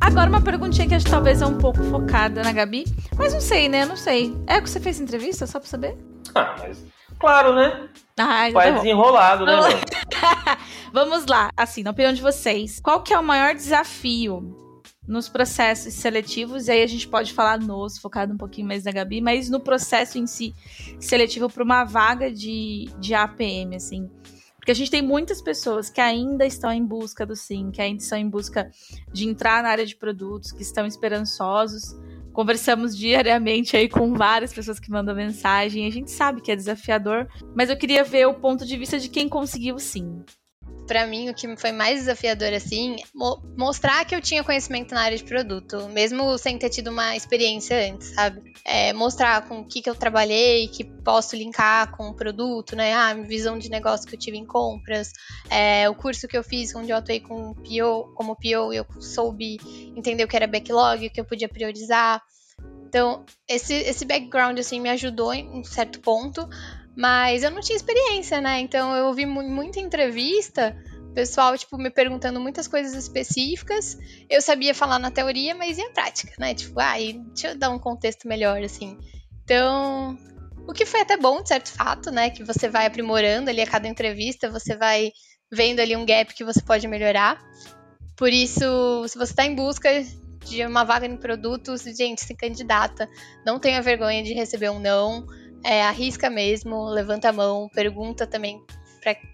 [0.02, 2.86] Agora uma perguntinha que acho que talvez é um pouco focada na Gabi,
[3.18, 3.86] mas não sei, né?
[3.86, 4.36] Não sei.
[4.48, 5.98] É que você fez entrevista, só pra saber?
[6.36, 6.84] Ah, mas
[7.18, 7.88] claro, né?
[8.18, 9.54] Ah, Vai tá desenrolado, né?
[10.92, 11.52] Vamos lá.
[11.56, 14.69] Assim, na opinião de vocês, qual que é o maior desafio
[15.10, 18.92] nos processos seletivos, e aí a gente pode falar nos, focado um pouquinho mais na
[18.92, 20.54] Gabi, mas no processo em si
[21.00, 24.08] seletivo para uma vaga de, de APM, assim.
[24.56, 28.04] Porque a gente tem muitas pessoas que ainda estão em busca do sim, que ainda
[28.04, 28.70] estão em busca
[29.12, 31.98] de entrar na área de produtos, que estão esperançosos.
[32.32, 35.88] Conversamos diariamente aí com várias pessoas que mandam mensagem.
[35.88, 39.10] A gente sabe que é desafiador, mas eu queria ver o ponto de vista de
[39.10, 40.24] quem conseguiu sim
[40.90, 45.02] para mim, o que foi mais desafiador, assim, mo mostrar que eu tinha conhecimento na
[45.02, 48.42] área de produto, mesmo sem ter tido uma experiência antes, sabe?
[48.66, 52.92] É, mostrar com o que, que eu trabalhei, que posso linkar com o produto, né?
[52.96, 55.12] Ah, visão de negócio que eu tive em compras,
[55.48, 59.60] é, o curso que eu fiz, onde eu atuei com PO, como PO, eu soube
[59.96, 62.20] entender o que era backlog, o que eu podia priorizar.
[62.88, 66.50] Então, esse, esse background, assim, me ajudou em um certo ponto,
[67.00, 68.60] mas eu não tinha experiência, né?
[68.60, 70.76] Então eu ouvi muita entrevista,
[71.16, 73.98] pessoal, tipo, me perguntando muitas coisas específicas.
[74.30, 76.54] Eu sabia falar na teoria, mas e a prática, né?
[76.54, 78.98] Tipo, ah, deixa eu dar um contexto melhor, assim.
[79.46, 80.18] Então,
[80.68, 82.32] o que foi até bom, de certo fato, né?
[82.32, 85.14] Que você vai aprimorando ali a cada entrevista, você vai
[85.50, 87.40] vendo ali um gap que você pode melhorar.
[88.18, 89.90] Por isso, se você está em busca
[90.44, 93.08] de uma vaga em produtos, gente, se candidata.
[93.46, 95.26] Não tenha vergonha de receber um não.
[95.64, 98.62] É, arrisca mesmo, levanta a mão, pergunta também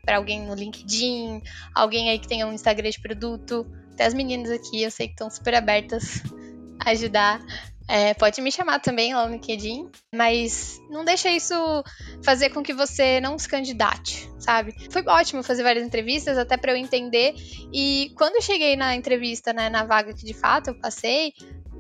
[0.06, 1.42] para alguém no LinkedIn,
[1.74, 3.66] alguém aí que tenha um Instagram de produto.
[3.94, 6.22] Até as meninas aqui, eu sei que estão super abertas
[6.80, 7.42] a ajudar.
[7.88, 11.54] É, pode me chamar também lá no LinkedIn, mas não deixa isso
[12.24, 14.74] fazer com que você não se candidate, sabe?
[14.90, 17.36] Foi ótimo fazer várias entrevistas até para eu entender.
[17.72, 21.34] E quando eu cheguei na entrevista, né, na vaga que de fato eu passei,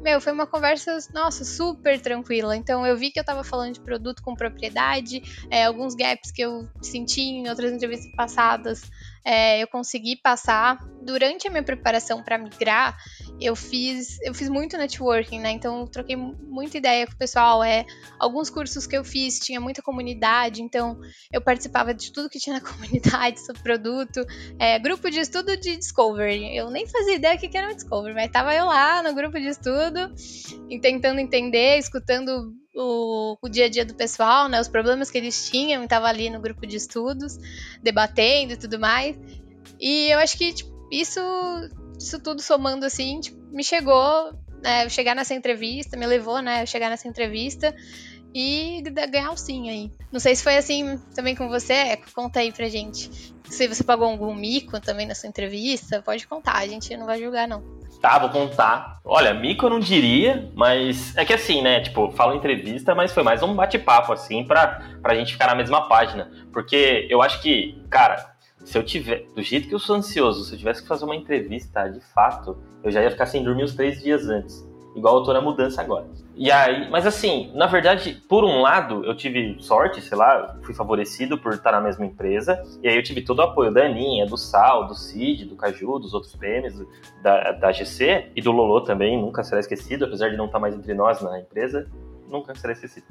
[0.06, 2.56] meu, foi uma conversa, nossa, super tranquila.
[2.56, 6.44] Então eu vi que eu tava falando de produto com propriedade, é, alguns gaps que
[6.44, 8.84] eu senti em outras entrevistas passadas,
[9.26, 10.78] é, eu consegui passar.
[11.02, 12.98] Durante a minha preparação para migrar,
[13.40, 15.52] eu fiz, eu fiz muito networking, né?
[15.52, 17.64] Então eu troquei muita ideia com o pessoal.
[17.64, 17.86] É,
[18.20, 21.00] alguns cursos que eu fiz tinha muita comunidade, então
[21.32, 24.26] eu participava de tudo que tinha na comunidade sobre produto.
[24.60, 26.56] É, grupo de estudo de Discovery.
[26.56, 29.40] Eu nem fazia ideia do que era um Discovery, mas tava eu lá no grupo
[29.40, 30.14] de estudo,
[30.82, 34.60] tentando entender, escutando o, o, dia a dia do pessoal, né?
[34.60, 37.38] Os problemas que eles tinham, estava ali no grupo de estudos,
[37.82, 39.18] debatendo e tudo mais.
[39.80, 41.22] E eu acho que tipo, isso
[41.98, 46.90] isso tudo somando assim, tipo, me chegou, né, chegar nessa entrevista, me levou, né, chegar
[46.90, 47.74] nessa entrevista
[48.36, 49.92] e ganhar sim aí.
[50.12, 53.34] Não sei se foi assim também com você, conta aí pra gente.
[53.46, 57.18] Se você pagou algum mico também na sua entrevista, pode contar, a gente não vai
[57.18, 57.64] julgar não.
[58.02, 59.00] Tá, vou contar.
[59.06, 63.24] Olha, mico eu não diria, mas é que assim, né, tipo, falo entrevista, mas foi
[63.24, 67.82] mais um bate-papo assim pra, pra gente ficar na mesma página, porque eu acho que,
[67.90, 71.06] cara, se eu tiver, do jeito que eu sou ansioso, se eu tivesse que fazer
[71.06, 74.75] uma entrevista, de fato, eu já ia ficar sem dormir uns três dias antes.
[74.96, 76.06] Igual eu tô na mudança agora.
[76.36, 80.74] E aí, mas assim, na verdade, por um lado, eu tive sorte, sei lá, fui
[80.74, 84.26] favorecido por estar na mesma empresa, e aí eu tive todo o apoio da Aninha,
[84.26, 86.86] do Sal, do Cid, do Caju, dos outros PMs,
[87.22, 90.76] da, da GC, e do Lolo também, nunca será esquecido, apesar de não estar mais
[90.76, 91.90] entre nós na empresa
[92.30, 93.06] nunca será esquecido.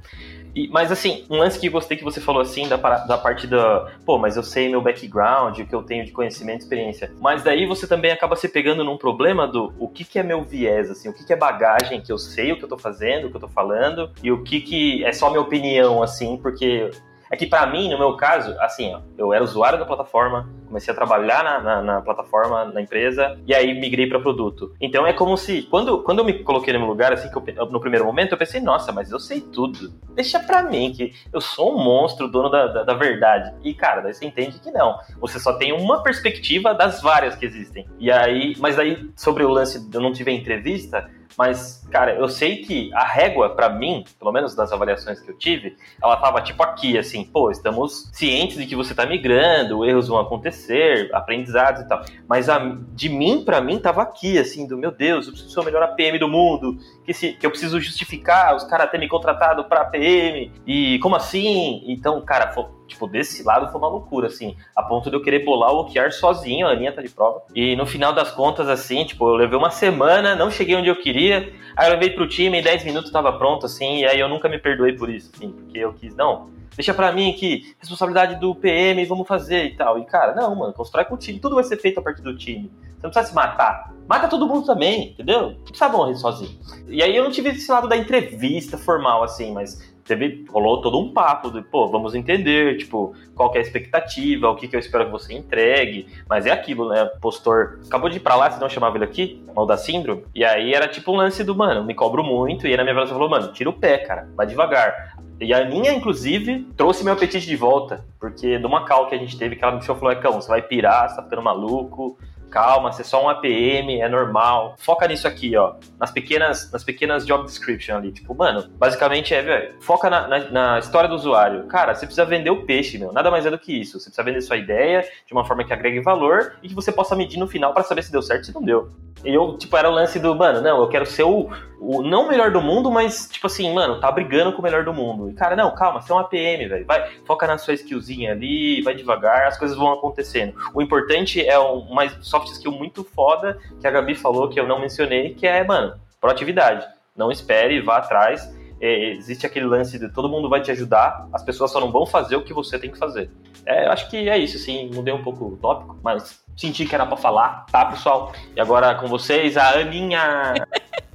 [0.54, 3.90] E, mas assim, um lance que gostei que você falou assim, da, da parte da.
[4.04, 7.12] Pô, mas eu sei meu background, o que eu tenho de conhecimento experiência.
[7.20, 10.42] Mas daí você também acaba se pegando num problema do o que, que é meu
[10.42, 13.26] viés, assim, o que, que é bagagem que eu sei o que eu tô fazendo,
[13.26, 16.90] o que eu tô falando, e o que, que é só minha opinião, assim, porque
[17.30, 20.92] é que para mim, no meu caso, assim, ó, eu era usuário da plataforma, comecei
[20.92, 24.74] a trabalhar na, na, na plataforma, na empresa, e aí migrei para produto.
[24.80, 27.66] Então é como se, quando, quando eu me coloquei no meu lugar, assim, que eu,
[27.66, 29.94] no primeiro momento, eu pensei, nossa, mas eu sei tudo.
[30.16, 33.54] Deixa pra mim, que eu sou um monstro, dono da, da, da verdade.
[33.62, 34.98] E, cara, daí você entende que não.
[35.20, 37.86] Você só tem uma perspectiva das várias que existem.
[38.00, 42.58] E aí, mas aí, sobre o lance eu não tive entrevista, mas, cara, eu sei
[42.58, 46.62] que a régua, para mim, pelo menos das avaliações que eu tive, ela tava tipo
[46.62, 50.63] aqui, assim, pô, estamos cientes de que você tá migrando, erros vão acontecer,
[51.12, 52.02] aprendizados e tal.
[52.28, 52.58] Mas a,
[52.92, 55.82] de mim, para mim, tava aqui, assim, do meu Deus, eu preciso ser o melhor
[55.82, 59.82] APM do mundo, que, se, que eu preciso justificar os caras terem me contratado pra
[59.82, 61.82] APM, e como assim?
[61.86, 65.44] Então, cara, foi, tipo, desse lado foi uma loucura, assim, a ponto de eu querer
[65.44, 67.42] bolar o OKR sozinho, a Aninha tá de prova.
[67.54, 70.96] E no final das contas, assim, tipo, eu levei uma semana, não cheguei onde eu
[70.96, 74.28] queria, aí eu levei pro time, em 10 minutos tava pronto, assim, e aí eu
[74.28, 78.40] nunca me perdoei por isso, assim, porque eu quis, não, deixa pra mim aqui, responsabilidade
[78.40, 79.98] do PM, vamos fazer e tal.
[79.98, 82.36] E, cara, não, mano, constrói com o time, tudo vai ser feito a partir do
[82.36, 82.70] time.
[82.82, 83.92] Você não precisa se matar.
[84.08, 85.50] Mata todo mundo também, entendeu?
[85.50, 86.58] Não precisa morrer sozinho.
[86.88, 90.98] E aí eu não tive esse lado da entrevista formal, assim, mas teve, rolou todo
[90.98, 94.80] um papo de, pô, vamos entender, tipo, qual é a expectativa, o que, que eu
[94.80, 98.50] espero que você entregue, mas é aquilo, né, o postor acabou de ir pra lá,
[98.50, 101.54] senão eu chamava ele aqui, mal da síndrome, e aí era tipo um lance do,
[101.54, 104.28] mano, me cobro muito, e aí na minha avaliação falou, mano, tira o pé, cara,
[104.36, 105.14] vai devagar.
[105.40, 109.18] E a minha, inclusive, trouxe meu apetite de volta, porque de uma call que a
[109.18, 112.16] gente teve, que ela me falou, Ecão, você vai pirar, você tá ficando maluco,
[112.54, 114.76] calma, você é só um APM, é normal.
[114.78, 115.74] Foca nisso aqui, ó.
[115.98, 118.12] Nas pequenas, nas pequenas job description ali.
[118.12, 121.64] Tipo, mano, basicamente é, velho, foca na, na, na, história do usuário.
[121.64, 123.12] Cara, você precisa vender o peixe, meu.
[123.12, 123.98] Nada mais é do que isso.
[123.98, 127.16] Você precisa vender sua ideia de uma forma que agregue valor e que você possa
[127.16, 128.88] medir no final para saber se deu certo ou se não deu.
[129.24, 132.26] E eu, tipo, era o lance do, mano, não, eu quero ser o, o, não
[132.26, 135.30] o melhor do mundo, mas, tipo assim, mano, tá brigando com o melhor do mundo.
[135.30, 136.86] E, cara, não, calma, você é um APM, velho.
[136.86, 140.54] Vai, foca na sua skillzinha ali, vai devagar, as coisas vão acontecendo.
[140.72, 144.80] O importante é uma soft skill muito foda que a Gabi falou, que eu não
[144.80, 146.86] mencionei, que é, mano, proatividade.
[147.16, 148.52] Não espere, vá atrás.
[148.80, 152.04] É, existe aquele lance de todo mundo vai te ajudar, as pessoas só não vão
[152.04, 153.30] fazer o que você tem que fazer.
[153.64, 156.94] É, eu acho que é isso, assim, mudei um pouco o tópico, mas senti que
[156.94, 158.32] era para falar, tá, pessoal?
[158.54, 160.54] E agora com vocês, a Aninha.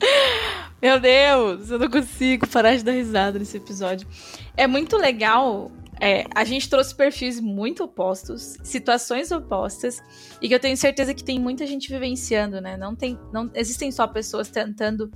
[0.80, 4.06] Meu Deus, eu não consigo parar de dar risada nesse episódio.
[4.56, 10.02] É muito legal é, a gente trouxe perfis muito opostos, situações opostas,
[10.40, 12.76] e que eu tenho certeza que tem muita gente vivenciando, né?
[12.76, 15.10] Não tem, não existem só pessoas tentando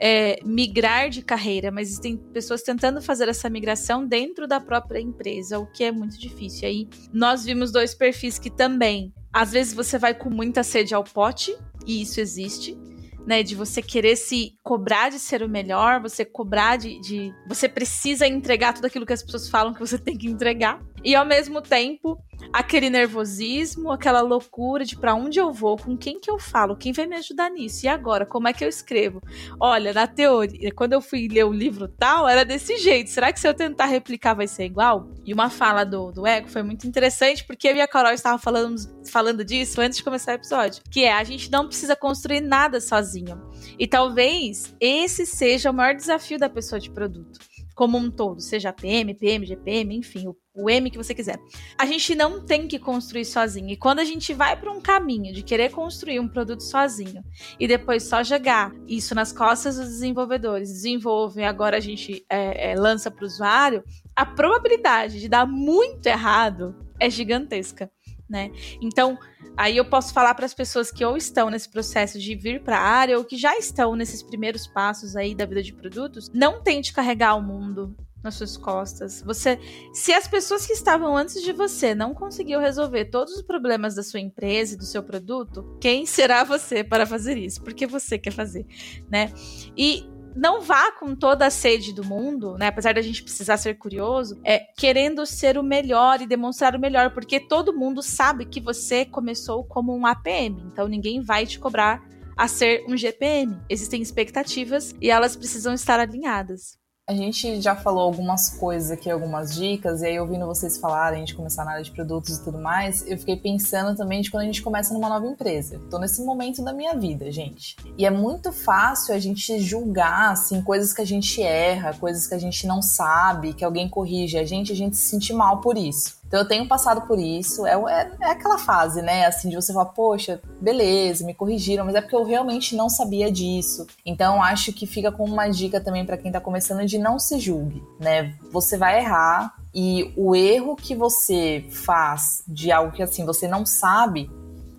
[0.00, 5.58] é, migrar de carreira, mas existem pessoas tentando fazer essa migração dentro da própria empresa,
[5.58, 6.68] o que é muito difícil.
[6.68, 11.04] Aí nós vimos dois perfis que também, às vezes você vai com muita sede ao
[11.04, 12.78] pote, e isso existe
[13.26, 13.42] né?
[13.42, 17.34] De você querer se cobrar de ser o melhor, você cobrar de, de.
[17.46, 20.80] Você precisa entregar tudo aquilo que as pessoas falam que você tem que entregar.
[21.04, 22.18] E ao mesmo tempo,
[22.50, 26.92] aquele nervosismo, aquela loucura de para onde eu vou, com quem que eu falo, quem
[26.92, 29.20] vai me ajudar nisso, e agora, como é que eu escrevo?
[29.60, 33.10] Olha, na teoria, quando eu fui ler o livro tal, era desse jeito.
[33.10, 35.10] Será que se eu tentar replicar vai ser igual?
[35.26, 38.38] E uma fala do, do Ego foi muito interessante, porque eu e a Carol estavam
[38.38, 38.76] falando,
[39.10, 42.80] falando disso antes de começar o episódio, que é a gente não precisa construir nada
[42.80, 43.42] sozinho.
[43.78, 47.38] E talvez esse seja o maior desafio da pessoa de produto
[47.74, 51.38] como um todo, seja PM, PM, GPM, enfim, o, o M que você quiser.
[51.76, 53.70] A gente não tem que construir sozinho.
[53.70, 57.24] E quando a gente vai para um caminho de querer construir um produto sozinho
[57.58, 62.70] e depois só jogar isso nas costas dos desenvolvedores, desenvolve e agora a gente é,
[62.70, 63.82] é, lança para o usuário,
[64.14, 67.90] a probabilidade de dar muito errado é gigantesca
[68.28, 68.50] né?
[68.80, 69.18] Então,
[69.56, 72.78] aí eu posso falar para as pessoas que ou estão nesse processo de vir para
[72.78, 76.62] a área ou que já estão nesses primeiros passos aí da vida de produtos, não
[76.62, 79.22] tente carregar o mundo nas suas costas.
[79.24, 79.60] Você,
[79.92, 84.02] se as pessoas que estavam antes de você não conseguiu resolver todos os problemas da
[84.02, 87.62] sua empresa e do seu produto, quem será você para fazer isso?
[87.62, 88.66] Porque você quer fazer,
[89.10, 89.30] né?
[89.76, 92.68] E não vá com toda a sede do mundo, né?
[92.68, 97.12] Apesar da gente precisar ser curioso, é querendo ser o melhor e demonstrar o melhor,
[97.12, 102.02] porque todo mundo sabe que você começou como um APM, então ninguém vai te cobrar
[102.36, 103.60] a ser um GPM.
[103.68, 106.82] Existem expectativas e elas precisam estar alinhadas.
[107.06, 111.34] A gente já falou algumas coisas aqui, algumas dicas, e aí ouvindo vocês falarem de
[111.34, 114.46] começar na área de produtos e tudo mais, eu fiquei pensando também de quando a
[114.46, 115.78] gente começa numa nova empresa.
[115.90, 117.76] Tô nesse momento da minha vida, gente.
[117.98, 122.32] E é muito fácil a gente julgar, assim, coisas que a gente erra, coisas que
[122.32, 125.76] a gente não sabe, que alguém corrige a gente, a gente se sentir mal por
[125.76, 126.23] isso.
[126.34, 127.64] Então eu tenho passado por isso.
[127.64, 129.24] É, é, é, aquela fase, né?
[129.24, 133.30] Assim, de você falar, poxa, beleza, me corrigiram, mas é porque eu realmente não sabia
[133.30, 133.86] disso.
[134.04, 137.38] Então acho que fica como uma dica também para quem tá começando de não se
[137.38, 138.34] julgue, né?
[138.50, 143.64] Você vai errar e o erro que você faz de algo que assim você não
[143.64, 144.28] sabe,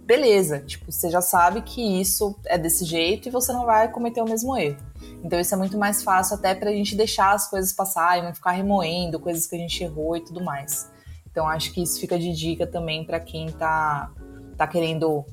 [0.06, 4.22] beleza, tipo, você já sabe que isso é desse jeito e você não vai cometer
[4.22, 4.84] o mesmo erro.
[5.24, 8.36] Então isso é muito mais fácil até pra gente deixar as coisas passar e não
[8.36, 10.94] ficar remoendo coisas que a gente errou e tudo mais.
[11.36, 14.10] Então acho que isso fica de dica também para quem está
[14.56, 15.26] tá querendo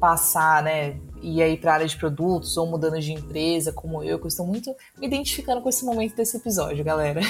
[0.00, 4.24] passar, né, e aí para área de produtos ou mudando de empresa, como eu, que
[4.24, 7.20] eu estou muito me identificando com esse momento desse episódio, galera.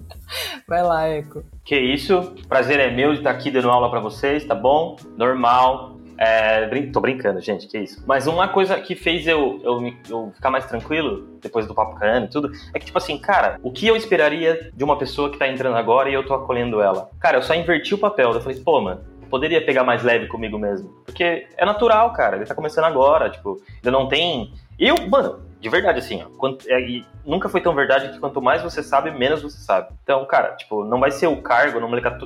[0.66, 1.44] Vai lá, Eco.
[1.62, 4.96] Que isso, prazer é meu de estar aqui dando aula para vocês, tá bom?
[5.14, 8.02] Normal, é, brin tô brincando, gente, que isso.
[8.06, 12.26] Mas uma coisa que fez eu, eu, eu, ficar mais tranquilo, depois do papo cana
[12.26, 15.38] e tudo, é que, tipo assim, cara, o que eu esperaria de uma pessoa que
[15.38, 17.08] tá entrando agora e eu tô acolhendo ela?
[17.20, 18.32] Cara, eu só inverti o papel.
[18.32, 19.00] Eu falei, pô, mano,
[19.30, 20.88] poderia pegar mais leve comigo mesmo.
[21.04, 22.36] Porque é natural, cara.
[22.36, 24.52] Ele tá começando agora, tipo, ele não tem.
[24.78, 26.28] Eu, mano, de verdade, assim, ó.
[26.38, 29.88] Quanto, é, nunca foi tão verdade que quanto mais você sabe, menos você sabe.
[30.02, 31.78] Então, cara, tipo, não vai ser o cargo,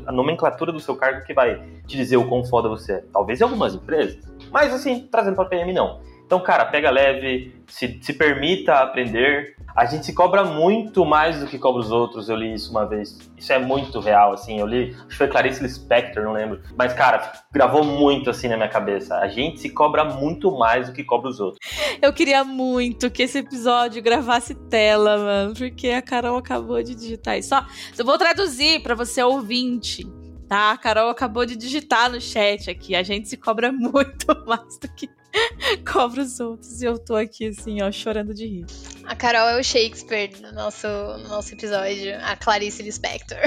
[0.07, 3.05] a nomenclatura do seu cargo que vai te dizer o quão foda você é.
[3.13, 4.19] Talvez em algumas empresas.
[4.51, 6.01] Mas, assim, trazendo pra PM, não.
[6.33, 11.47] Então, cara, pega leve, se, se permita aprender, a gente se cobra muito mais do
[11.47, 12.31] que cobra os outros.
[12.31, 13.19] Eu li isso uma vez.
[13.37, 14.59] Isso é muito real, assim.
[14.59, 16.63] Eu li, acho que foi Clarice Lispector, não lembro.
[16.75, 19.19] Mas, cara, gravou muito assim na minha cabeça.
[19.19, 21.61] A gente se cobra muito mais do que cobra os outros.
[22.01, 27.37] Eu queria muito que esse episódio gravasse tela, mano, porque a Carol acabou de digitar
[27.37, 27.51] isso.
[27.51, 27.63] Só,
[27.99, 30.07] eu vou traduzir para você ouvinte.
[30.49, 32.95] Tá, a Carol acabou de digitar no chat aqui.
[32.95, 35.11] A gente se cobra muito mais do que
[35.91, 36.81] cobra os outros.
[36.83, 38.67] E eu tô aqui, assim, ó, chorando de rir.
[39.05, 43.39] A Carol é o Shakespeare no nosso, no nosso episódio, a Clarice Lispector.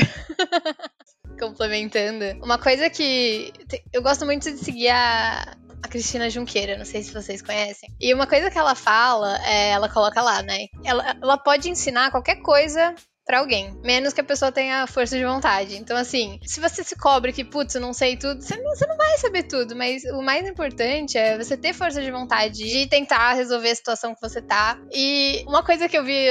[1.39, 2.43] Complementando.
[2.43, 3.51] Uma coisa que
[3.91, 7.89] eu gosto muito de seguir a, a Cristina Junqueira, não sei se vocês conhecem.
[7.99, 10.67] E uma coisa que ela fala, é, ela coloca lá, né?
[10.83, 12.95] Ela, ela pode ensinar qualquer coisa
[13.25, 15.75] para alguém, menos que a pessoa tenha força de vontade.
[15.75, 18.85] Então, assim, se você se cobre que, putz, eu não sei tudo, você não, você
[18.85, 22.87] não vai saber tudo, mas o mais importante é você ter força de vontade de
[22.87, 24.79] tentar resolver a situação que você tá.
[24.93, 26.27] E uma coisa que eu vi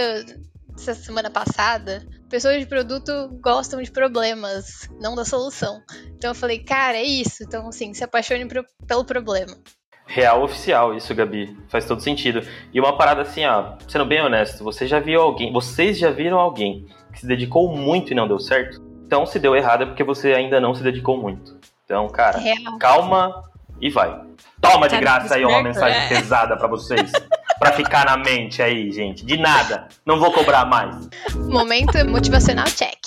[0.77, 5.83] essa semana passada, pessoas de produto gostam de problemas, não da solução.
[6.17, 7.43] Então eu falei, cara, é isso.
[7.43, 9.57] Então, assim, se apaixone pro, pelo problema.
[10.07, 11.57] Real oficial, isso, Gabi.
[11.69, 12.47] Faz todo sentido.
[12.73, 16.39] E uma parada assim, ó, sendo bem honesto, você já viu alguém, vocês já viram
[16.39, 18.83] alguém que se dedicou muito e não deu certo?
[19.07, 21.57] Então, se deu errado é porque você ainda não se dedicou muito.
[21.85, 22.79] Então, cara, Real.
[22.79, 23.45] calma
[23.81, 24.21] e vai.
[24.61, 26.09] Toma de graça aí uma mensagem é.
[26.09, 27.13] pesada pra vocês.
[27.59, 29.25] pra ficar na mente aí, gente.
[29.25, 29.89] De nada.
[30.05, 31.09] Não vou cobrar mais.
[31.35, 32.99] Momento motivacional check.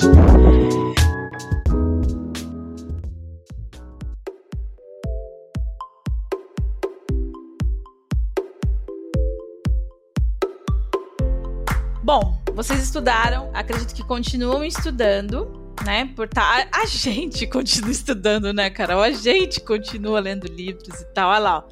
[12.58, 16.12] Vocês estudaram, acredito que continuam estudando, né?
[16.16, 19.00] Por tá, a gente continua estudando, né, Carol?
[19.00, 21.30] A gente continua lendo livros e tal.
[21.30, 21.64] Olha lá, ó.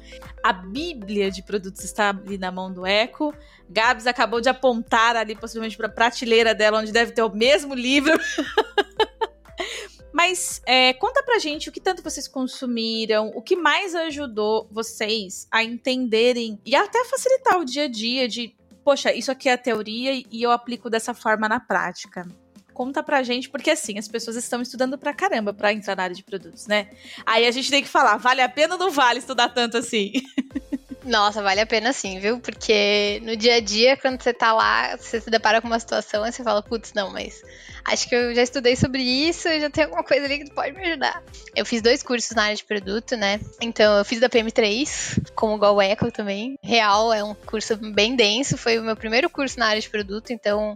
[0.44, 3.34] A Bíblia de produtos está ali na mão do Eco.
[3.68, 7.74] Gabs acabou de apontar ali, possivelmente, para a prateleira dela, onde deve ter o mesmo
[7.74, 8.16] livro.
[10.14, 15.48] Mas é, conta pra gente o que tanto vocês consumiram, o que mais ajudou vocês
[15.50, 18.54] a entenderem e até facilitar o dia a dia de,
[18.86, 22.24] poxa, isso aqui é a teoria e eu aplico dessa forma na prática.
[22.72, 26.14] Conta pra gente, porque assim, as pessoas estão estudando pra caramba pra entrar na área
[26.14, 26.88] de produtos, né?
[27.26, 30.12] Aí a gente tem que falar, vale a pena ou não vale estudar tanto assim?
[31.06, 32.40] Nossa, vale a pena sim, viu?
[32.40, 36.26] Porque no dia a dia, quando você tá lá, você se depara com uma situação
[36.26, 37.42] e você fala, putz, não, mas
[37.84, 40.72] acho que eu já estudei sobre isso e já tem alguma coisa ali que pode
[40.72, 41.22] me ajudar.
[41.54, 43.38] Eu fiz dois cursos na área de produto, né?
[43.60, 46.58] Então eu fiz da PM3, como o Eco também.
[46.60, 50.32] Real é um curso bem denso, foi o meu primeiro curso na área de produto,
[50.32, 50.74] então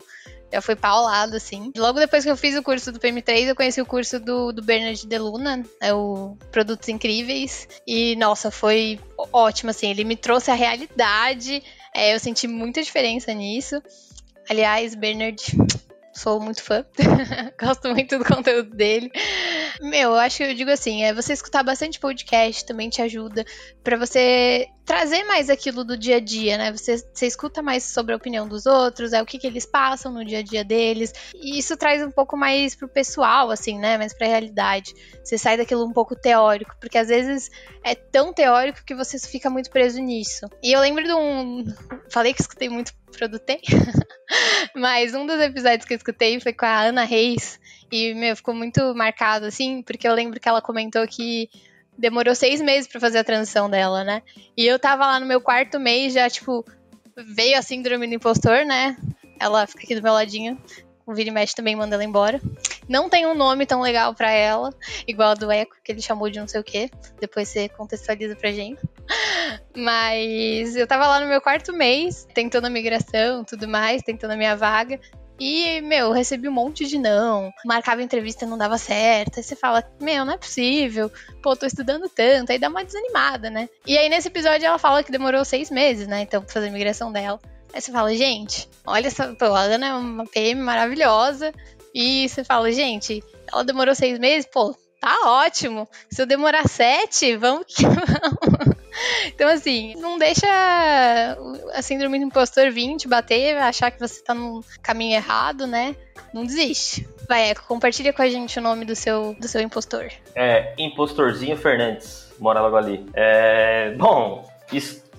[0.53, 1.73] já foi paulado, assim.
[1.77, 4.63] Logo depois que eu fiz o curso do PM3, eu conheci o curso do, do
[4.63, 7.69] Bernard de Luna, é o Produtos Incríveis.
[7.87, 8.99] E, nossa, foi
[9.33, 9.91] ótimo, assim.
[9.91, 11.63] Ele me trouxe a realidade.
[11.95, 13.83] É, eu senti muita diferença nisso.
[14.49, 15.43] Aliás, Bernard,
[16.13, 16.85] sou muito fã.
[17.61, 19.11] Gosto muito do conteúdo dele.
[19.81, 23.45] Meu, eu acho que eu digo assim, é você escutar bastante podcast também te ajuda
[23.83, 26.73] para você trazer mais aquilo do dia a dia, né?
[26.73, 30.13] Você, você escuta mais sobre a opinião dos outros, é o que, que eles passam
[30.13, 31.13] no dia a dia deles.
[31.35, 33.97] E isso traz um pouco mais pro pessoal, assim, né?
[33.97, 34.95] Mais pra realidade.
[35.23, 37.51] Você sai daquilo um pouco teórico, porque às vezes
[37.85, 40.49] é tão teórico que você fica muito preso nisso.
[40.63, 41.65] E eu lembro de um.
[42.11, 43.61] Falei que escutei muito Produtei,
[44.75, 47.59] mas um dos episódios que eu escutei foi com a Ana Reis.
[47.91, 51.51] E, meu, ficou muito marcado, assim, porque eu lembro que ela comentou que
[51.99, 54.23] demorou seis meses para fazer a transição dela, né?
[54.57, 56.65] E eu tava lá no meu quarto mês, já, tipo,
[57.17, 58.97] veio a síndrome do impostor, né?
[59.39, 60.59] Ela fica aqui do meu ladinho.
[61.07, 62.41] O Vini Mesh também manda ela embora.
[62.89, 64.73] Não tem um nome tão legal para ela,
[65.09, 66.89] igual a do Eco, que ele chamou de não sei o quê.
[67.21, 68.81] Depois você contextualiza pra gente.
[69.77, 74.37] Mas eu tava lá no meu quarto mês, tentando a migração, tudo mais, tentando a
[74.37, 75.01] minha vaga.
[75.41, 77.51] E, meu, eu recebi um monte de não.
[77.65, 79.39] Marcava entrevista não dava certo.
[79.39, 81.11] Aí você fala, meu, não é possível.
[81.43, 82.53] Pô, tô estudando tanto.
[82.53, 83.67] Aí dá uma desanimada, né?
[83.87, 86.21] E aí nesse episódio ela fala que demorou seis meses, né?
[86.21, 87.41] Então, pra fazer a migração dela.
[87.73, 89.35] Aí você fala, gente, olha essa.
[89.35, 91.55] Pô, a Ana é uma PM maravilhosa.
[91.95, 94.47] E você fala, gente, ela demorou seis meses?
[94.53, 95.89] Pô, tá ótimo.
[96.11, 98.77] Se eu demorar sete, vamos que vamos.
[99.27, 100.47] Então, assim, não deixa
[101.73, 105.97] a síndrome do impostor vir te bater, achar que você tá no caminho errado, né?
[106.33, 107.09] Não desiste.
[107.29, 110.11] Vai, Eco, compartilha com a gente o nome do seu, do seu impostor.
[110.35, 113.07] É, Impostorzinho Fernandes, mora logo ali.
[113.15, 114.49] É, bom,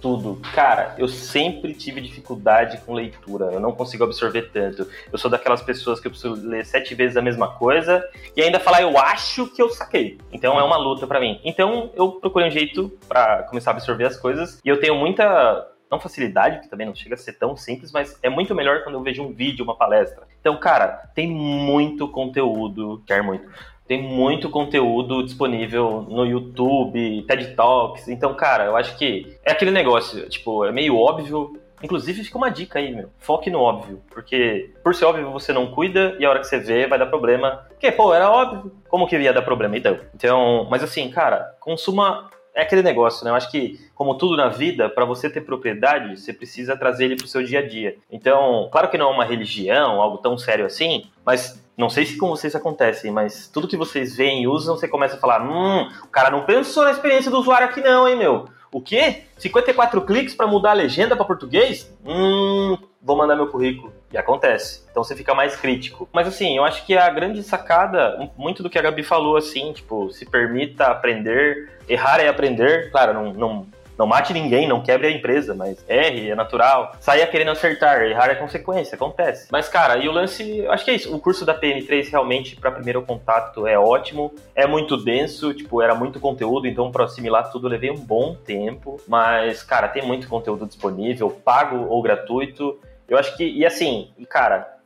[0.02, 0.42] estudo.
[0.54, 4.88] Cara, eu sempre tive dificuldade com leitura, eu não consigo absorver tanto.
[5.12, 8.04] Eu sou daquelas pessoas que eu preciso ler sete vezes a mesma coisa
[8.36, 10.18] e ainda falar eu acho que eu saquei.
[10.34, 11.40] Então é uma luta pra mim.
[11.44, 15.68] Então eu procurei um jeito pra começar a absorver as coisas e eu tenho muita
[15.90, 18.96] não facilidade, que também não chega a ser tão simples, mas é muito melhor quando
[18.96, 20.26] eu vejo um vídeo, uma palestra.
[20.40, 23.46] Então, cara, tem muito conteúdo, quer muito,
[23.92, 28.08] tem muito conteúdo disponível no YouTube, TED Talks.
[28.08, 31.60] Então, cara, eu acho que é aquele negócio, tipo, é meio óbvio.
[31.84, 33.10] Inclusive, fica uma dica aí, meu.
[33.20, 34.02] Foque no óbvio.
[34.10, 37.08] Porque, por ser óbvio, você não cuida e a hora que você vê vai dar
[37.08, 37.66] problema.
[37.68, 38.72] Porque, pô, era óbvio.
[38.88, 39.76] Como que ia dar problema?
[39.76, 43.32] Então, então mas assim, cara, consuma é aquele negócio, né?
[43.32, 47.18] Eu acho que, como tudo na vida, para você ter propriedade, você precisa trazer ele
[47.18, 47.98] pro seu dia a dia.
[48.10, 52.16] Então, claro que não é uma religião, algo tão sério assim, mas não sei se
[52.16, 55.90] com vocês acontece, mas tudo que vocês veem e usam, você começa a falar: hum,
[56.04, 58.48] o cara não pensou na experiência do usuário aqui, não, hein, meu?
[58.72, 59.24] O quê?
[59.38, 61.92] 54 cliques para mudar a legenda para português?
[62.06, 63.92] Hum, vou mandar meu currículo.
[64.14, 64.86] E acontece.
[64.92, 66.08] Então você fica mais crítico.
[66.14, 69.74] Mas assim, eu acho que a grande sacada, muito do que a Gabi falou, assim,
[69.74, 72.92] tipo, se permita aprender, errar é aprender.
[72.92, 73.68] Claro, não, não,
[74.02, 76.96] não mate ninguém, não quebre a empresa, mas erre, é natural.
[77.00, 79.48] Saia querendo acertar, errar é consequência, acontece.
[79.52, 81.16] Mas, cara, e o lance, acho que é isso.
[81.16, 84.34] O curso da PM3 realmente, para primeiro contato, é ótimo.
[84.56, 89.00] É muito denso, tipo, era muito conteúdo, então para assimilar tudo levei um bom tempo.
[89.08, 92.80] Mas, cara, tem muito conteúdo disponível, pago ou gratuito.
[93.08, 94.78] Eu acho que, e assim, cara,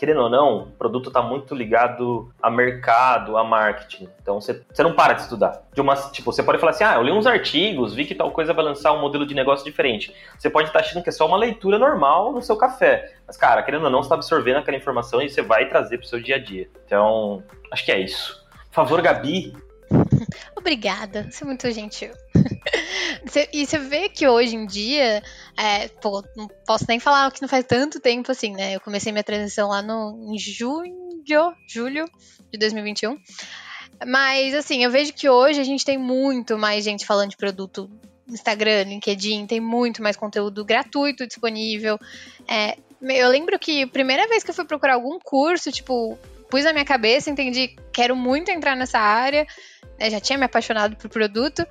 [0.00, 4.08] querendo ou não, o produto está muito ligado a mercado, a marketing.
[4.22, 5.62] Então você, não para de estudar.
[5.74, 8.30] De uma, tipo, você pode falar assim: ah, eu li uns artigos, vi que tal
[8.30, 10.14] coisa vai lançar um modelo de negócio diferente.
[10.38, 13.12] Você pode estar tá achando que é só uma leitura normal no seu café.
[13.26, 16.06] Mas, cara, querendo ou não, você está absorvendo aquela informação e você vai trazer para
[16.06, 16.66] o seu dia a dia.
[16.86, 18.42] Então, acho que é isso.
[18.70, 19.54] Por favor, Gabi,
[20.56, 22.10] Obrigada, você é muito gentil.
[23.52, 25.22] e você vê que hoje em dia,
[25.56, 28.76] é, pô, não posso nem falar que não faz tanto tempo assim, né?
[28.76, 31.22] Eu comecei minha transição lá no, em junho,
[31.66, 32.04] julho
[32.50, 33.18] de 2021.
[34.06, 37.90] Mas, assim, eu vejo que hoje a gente tem muito mais gente falando de produto
[38.28, 41.98] Instagram, LinkedIn, tem muito mais conteúdo gratuito disponível.
[42.48, 46.18] É, eu lembro que a primeira vez que eu fui procurar algum curso, tipo,
[46.50, 49.46] pus na minha cabeça, entendi, quero muito entrar nessa área
[50.00, 51.66] né, já tinha me apaixonado por produto.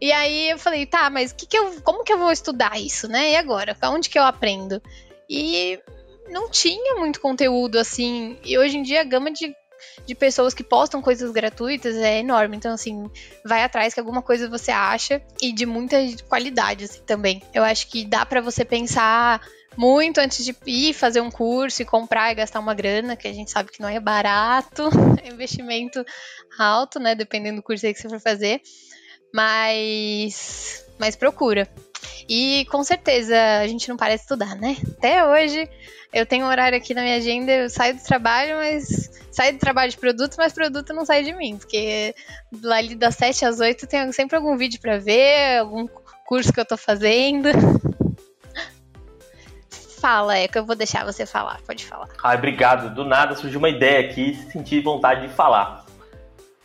[0.00, 3.06] E aí eu falei, tá, mas que que eu, como que eu vou estudar isso,
[3.06, 3.32] né?
[3.32, 3.76] E agora?
[3.84, 4.82] Onde que eu aprendo?
[5.28, 5.78] E
[6.30, 8.38] não tinha muito conteúdo assim.
[8.42, 9.54] E hoje em dia a gama de,
[10.06, 12.56] de pessoas que postam coisas gratuitas é enorme.
[12.56, 13.08] Então, assim,
[13.44, 17.42] vai atrás que alguma coisa você acha e de muita qualidade assim, também.
[17.52, 19.40] Eu acho que dá para você pensar
[19.76, 23.32] muito antes de ir fazer um curso e comprar e gastar uma grana, que a
[23.32, 24.88] gente sabe que não é barato,
[25.22, 26.04] é investimento
[26.58, 27.14] alto, né?
[27.14, 28.60] Dependendo do curso que você for fazer.
[29.32, 31.68] Mas, mas procura.
[32.28, 34.76] E com certeza a gente não para de estudar, né?
[34.96, 35.68] Até hoje
[36.12, 39.58] eu tenho um horário aqui na minha agenda, eu saio do trabalho, mas saio do
[39.58, 42.14] trabalho de produto, mas produto não sai de mim, porque
[42.70, 45.88] ali das 7 às 8 tem sempre algum vídeo para ver, algum
[46.24, 47.48] curso que eu tô fazendo
[50.04, 51.62] fala, é que eu vou deixar você falar.
[51.66, 52.08] Pode falar.
[52.22, 52.94] Ai, obrigado.
[52.94, 55.86] Do nada surgiu uma ideia aqui senti vontade de falar.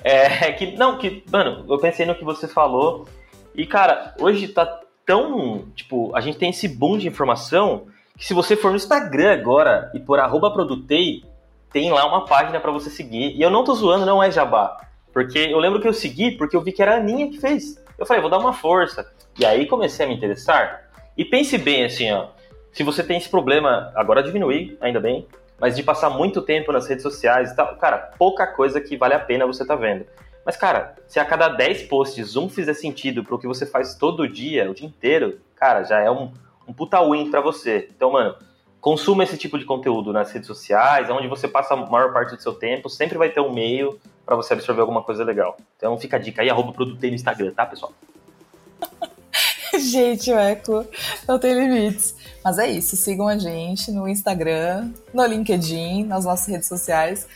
[0.03, 3.07] É, é que, não, que, mano, eu pensei no que você falou
[3.55, 4.65] e, cara, hoje tá
[5.05, 7.87] tão, tipo, a gente tem esse boom de informação
[8.17, 11.23] que se você for no Instagram agora e por arroba produtei,
[11.71, 13.37] tem lá uma página para você seguir.
[13.37, 14.81] E eu não tô zoando, não é jabá.
[15.13, 17.81] Porque eu lembro que eu segui porque eu vi que era a Aninha que fez.
[17.97, 19.09] Eu falei, vou dar uma força.
[19.39, 20.89] E aí comecei a me interessar.
[21.17, 22.27] E pense bem assim, ó.
[22.71, 25.27] Se você tem esse problema, agora diminuir, ainda bem,
[25.59, 29.13] mas de passar muito tempo nas redes sociais e tal, cara, pouca coisa que vale
[29.13, 30.05] a pena você tá vendo.
[30.45, 34.27] Mas, cara, se a cada 10 posts um fizer sentido pro que você faz todo
[34.27, 36.31] dia, o dia inteiro, cara, já é um,
[36.67, 37.89] um puta win pra você.
[37.95, 38.35] Então, mano,
[38.79, 42.41] consuma esse tipo de conteúdo nas redes sociais, onde você passa a maior parte do
[42.41, 45.57] seu tempo, sempre vai ter um meio para você absorver alguma coisa legal.
[45.75, 47.91] Então fica a dica aí, arroba produtei no Instagram, tá, pessoal?
[49.91, 50.85] gente, o Eco
[51.27, 52.15] não tem limites.
[52.43, 57.27] Mas é isso, sigam a gente no Instagram, no LinkedIn, nas nossas redes sociais.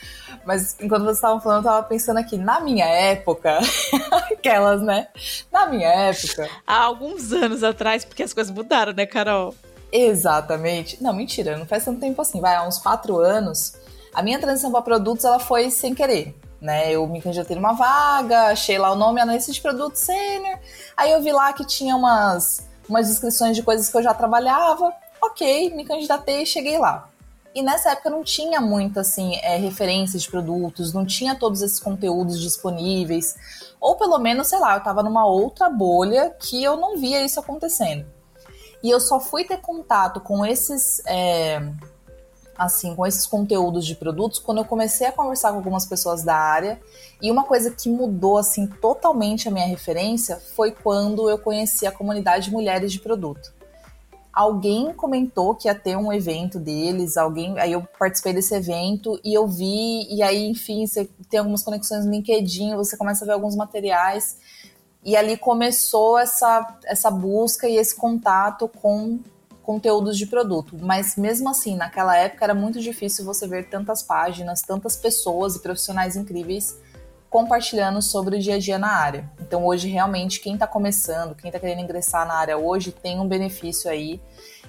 [0.46, 3.60] Mas enquanto vocês estavam falando, eu tava pensando aqui, na minha época,
[4.32, 5.08] aquelas, né?
[5.52, 6.50] Na minha época.
[6.66, 9.54] Há alguns anos atrás, porque as coisas mudaram, né, Carol?
[9.92, 11.02] Exatamente.
[11.02, 13.74] Não, mentira, não faz tanto tempo assim, vai, há uns quatro anos.
[14.14, 16.36] A minha transição para produtos, ela foi sem querer.
[16.64, 20.58] Né, eu me candidatei numa vaga, achei lá o nome analista de produto sênior.
[20.96, 24.94] Aí eu vi lá que tinha umas umas descrições de coisas que eu já trabalhava.
[25.22, 27.10] Ok, me candidatei e cheguei lá.
[27.54, 31.80] E nessa época não tinha muito assim é, referências de produtos, não tinha todos esses
[31.80, 33.36] conteúdos disponíveis,
[33.80, 37.40] ou pelo menos, sei lá, eu estava numa outra bolha que eu não via isso
[37.40, 38.06] acontecendo.
[38.82, 41.62] E eu só fui ter contato com esses é,
[42.58, 46.36] assim, com esses conteúdos de produtos quando eu comecei a conversar com algumas pessoas da
[46.36, 46.80] área.
[47.22, 51.92] E uma coisa que mudou assim totalmente a minha referência foi quando eu conheci a
[51.92, 53.54] comunidade de mulheres de produto.
[54.32, 59.32] Alguém comentou que ia ter um evento deles, alguém, aí eu participei desse evento e
[59.32, 63.34] eu vi, e aí, enfim, você tem algumas conexões no LinkedIn, você começa a ver
[63.34, 64.38] alguns materiais,
[65.06, 69.20] e ali começou essa, essa busca e esse contato com
[69.64, 70.78] conteúdos de produto.
[70.80, 75.62] Mas mesmo assim, naquela época era muito difícil você ver tantas páginas, tantas pessoas e
[75.62, 76.78] profissionais incríveis
[77.30, 79.28] compartilhando sobre o dia a dia na área.
[79.42, 83.28] Então hoje realmente quem está começando, quem está querendo ingressar na área hoje tem um
[83.28, 84.22] benefício aí,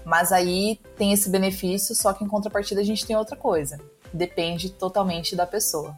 [0.02, 3.78] mas aí tem esse benefício, só que em contrapartida a gente tem outra coisa.
[4.14, 5.94] Depende totalmente da pessoa.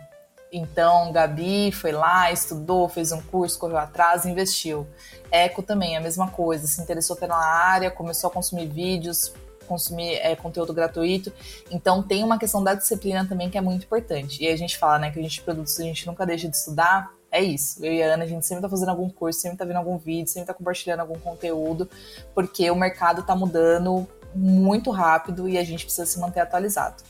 [0.56, 4.86] Então, Gabi foi lá, estudou, fez um curso, correu atrás, investiu.
[5.30, 9.34] Eco também, a mesma coisa, se interessou pela área, começou a consumir vídeos,
[9.68, 11.30] consumir é, conteúdo gratuito.
[11.70, 14.42] Então, tem uma questão da disciplina também que é muito importante.
[14.42, 17.10] E a gente fala, né, que a gente produz, a gente nunca deixa de estudar.
[17.30, 17.84] É isso.
[17.84, 19.98] Eu e a Ana, a gente sempre tá fazendo algum curso, sempre tá vendo algum
[19.98, 21.86] vídeo, sempre tá compartilhando algum conteúdo,
[22.34, 27.02] porque o mercado tá mudando muito rápido e a gente precisa se manter atualizado.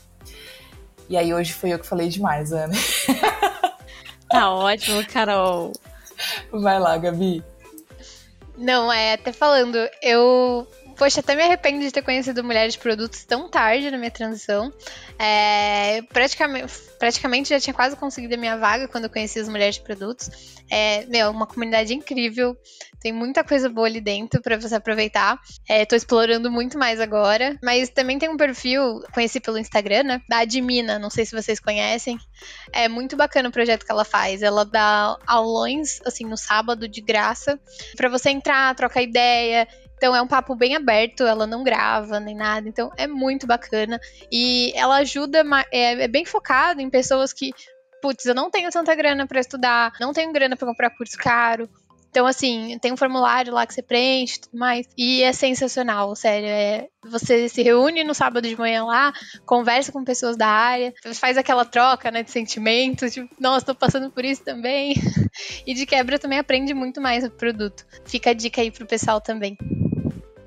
[1.09, 2.73] E aí hoje foi eu que falei demais, Ana.
[4.29, 5.71] Tá ótimo, Carol.
[6.51, 7.41] Vai lá, Gabi.
[8.57, 10.67] Não, é, até falando, eu
[10.97, 14.73] poxa, até me arrependo de ter conhecido mulheres de produtos tão tarde na minha transição.
[15.19, 19.75] É, praticamente, praticamente já tinha quase conseguido a minha vaga quando eu conheci as mulheres
[19.75, 20.29] de produtos.
[20.69, 22.57] É, meu, uma comunidade incrível.
[22.99, 25.39] Tem muita coisa boa ali dentro para você aproveitar.
[25.69, 27.57] É, tô explorando muito mais agora.
[27.63, 30.21] Mas também tem um perfil, conheci pelo Instagram, né?
[30.27, 32.17] Da Admina, não sei se vocês conhecem.
[32.73, 34.41] É muito bacana o projeto que ela faz.
[34.41, 37.59] Ela dá aulões, assim, no sábado de graça,
[37.95, 39.67] para você entrar, trocar ideia.
[39.97, 43.99] Então é um papo bem aberto, ela não grava nem nada, então é muito bacana.
[44.31, 47.51] E ela ajuda, é, é bem focado em pessoas que,
[48.01, 51.67] putz, eu não tenho tanta grana para estudar, não tenho grana para comprar curso caro,
[52.17, 54.87] então, assim, tem um formulário lá que você preenche e tudo mais.
[54.97, 56.47] E é sensacional, sério.
[56.47, 59.13] É, você se reúne no sábado de manhã lá,
[59.45, 64.09] conversa com pessoas da área, faz aquela troca, né, de sentimentos, tipo, nossa, tô passando
[64.09, 64.95] por isso também.
[65.67, 67.85] e de quebra também aprende muito mais o produto.
[68.05, 69.55] Fica a dica aí pro pessoal também.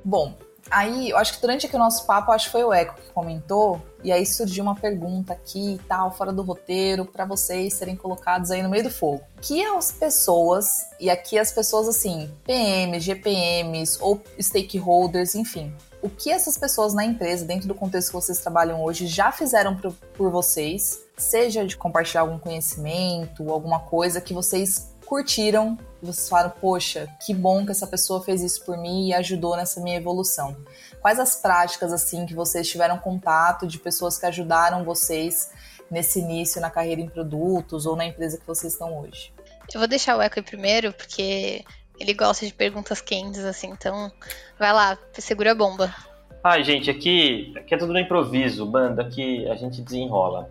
[0.04, 0.34] Bom,
[0.70, 3.12] aí eu acho que durante aqui o nosso papo, acho que foi o Eco que
[3.12, 7.96] comentou, e aí surgiu uma pergunta aqui e tal, fora do roteiro, para vocês serem
[7.96, 9.22] colocados aí no meio do fogo.
[9.40, 16.30] Que as pessoas, e aqui as pessoas assim, PMs, GPMs ou stakeholders, enfim, o que
[16.30, 21.00] essas pessoas na empresa, dentro do contexto que vocês trabalham hoje, já fizeram por, vocês,
[21.16, 27.66] seja de compartilhar algum conhecimento, alguma coisa que vocês curtiram vocês falaram, poxa, que bom
[27.66, 30.56] que essa pessoa fez isso por mim e ajudou nessa minha evolução.
[31.02, 35.50] Quais as práticas assim que vocês tiveram contato de pessoas que ajudaram vocês
[35.90, 39.32] nesse início na carreira em produtos ou na empresa que vocês estão hoje?
[39.74, 41.64] Eu vou deixar o Eco aí primeiro, porque
[41.98, 44.10] ele gosta de perguntas quentes, assim, então
[44.58, 45.94] vai lá, segura a bomba.
[46.42, 50.48] Ai, gente, aqui, aqui é tudo no improviso, banda, que a gente desenrola.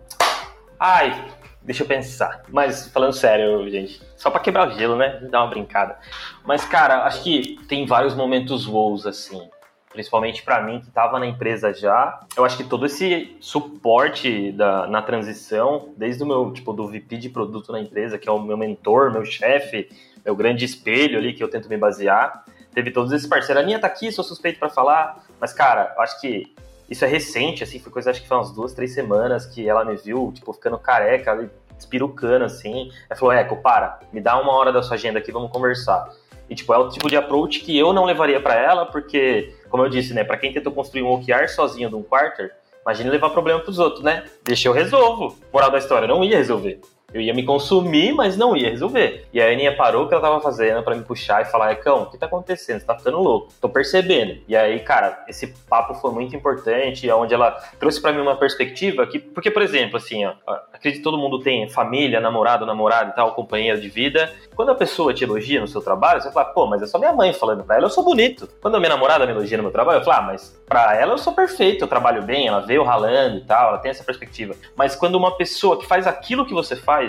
[0.78, 2.42] Ai, Deixa eu pensar.
[2.48, 5.20] Mas falando sério, gente, só para quebrar o gelo, né?
[5.30, 5.98] Dar uma brincada.
[6.44, 9.48] Mas cara, acho que tem vários momentos wows assim.
[9.92, 12.20] Principalmente para mim que estava na empresa já.
[12.36, 17.16] Eu acho que todo esse suporte da, na transição, desde o meu, tipo, do VP
[17.16, 19.90] de produto na empresa, que é o meu mentor, meu chefe,
[20.24, 23.60] meu grande espelho ali que eu tento me basear, teve todos esses parceiros.
[23.60, 26.54] A Aninha tá aqui, sou suspeito para falar, mas cara, eu acho que
[26.90, 29.84] isso é recente, assim, foi coisa, acho que foi umas duas, três semanas que ela
[29.84, 32.90] me viu, tipo, ficando careca, espirucando, assim.
[33.08, 36.10] Ela falou, Eco, para, me dá uma hora da sua agenda aqui, vamos conversar.
[36.48, 39.84] E, tipo, é o tipo de approach que eu não levaria para ela, porque, como
[39.84, 43.30] eu disse, né, para quem tentou construir um OKR sozinho de um quarter, imagine levar
[43.30, 44.24] problema pros outros, né?
[44.42, 45.38] Deixa eu resolvo.
[45.52, 46.80] Moral da história, não ia resolver.
[47.12, 49.26] Eu ia me consumir, mas não ia resolver.
[49.32, 52.02] E a Aninha parou o que ela tava fazendo para me puxar e falar: Ecão,
[52.02, 52.80] o que tá acontecendo?
[52.80, 53.52] Você tá ficando louco.
[53.60, 54.38] Tô percebendo.
[54.46, 59.06] E aí, cara, esse papo foi muito importante, onde ela trouxe para mim uma perspectiva
[59.06, 60.34] que, porque, por exemplo, assim, ó,
[60.72, 64.32] acredito que todo mundo tem família, namorado, namorada e tal, companheiro de vida.
[64.54, 67.12] Quando a pessoa te elogia no seu trabalho, você fala, pô, mas é só minha
[67.12, 68.48] mãe falando pra ela, eu sou bonito.
[68.60, 71.14] Quando a minha namorada me elogia no meu trabalho, eu falo, ah, mas pra ela
[71.14, 74.54] eu sou perfeito, eu trabalho bem, ela veio ralando e tal, ela tem essa perspectiva.
[74.76, 76.99] Mas quando uma pessoa que faz aquilo que você faz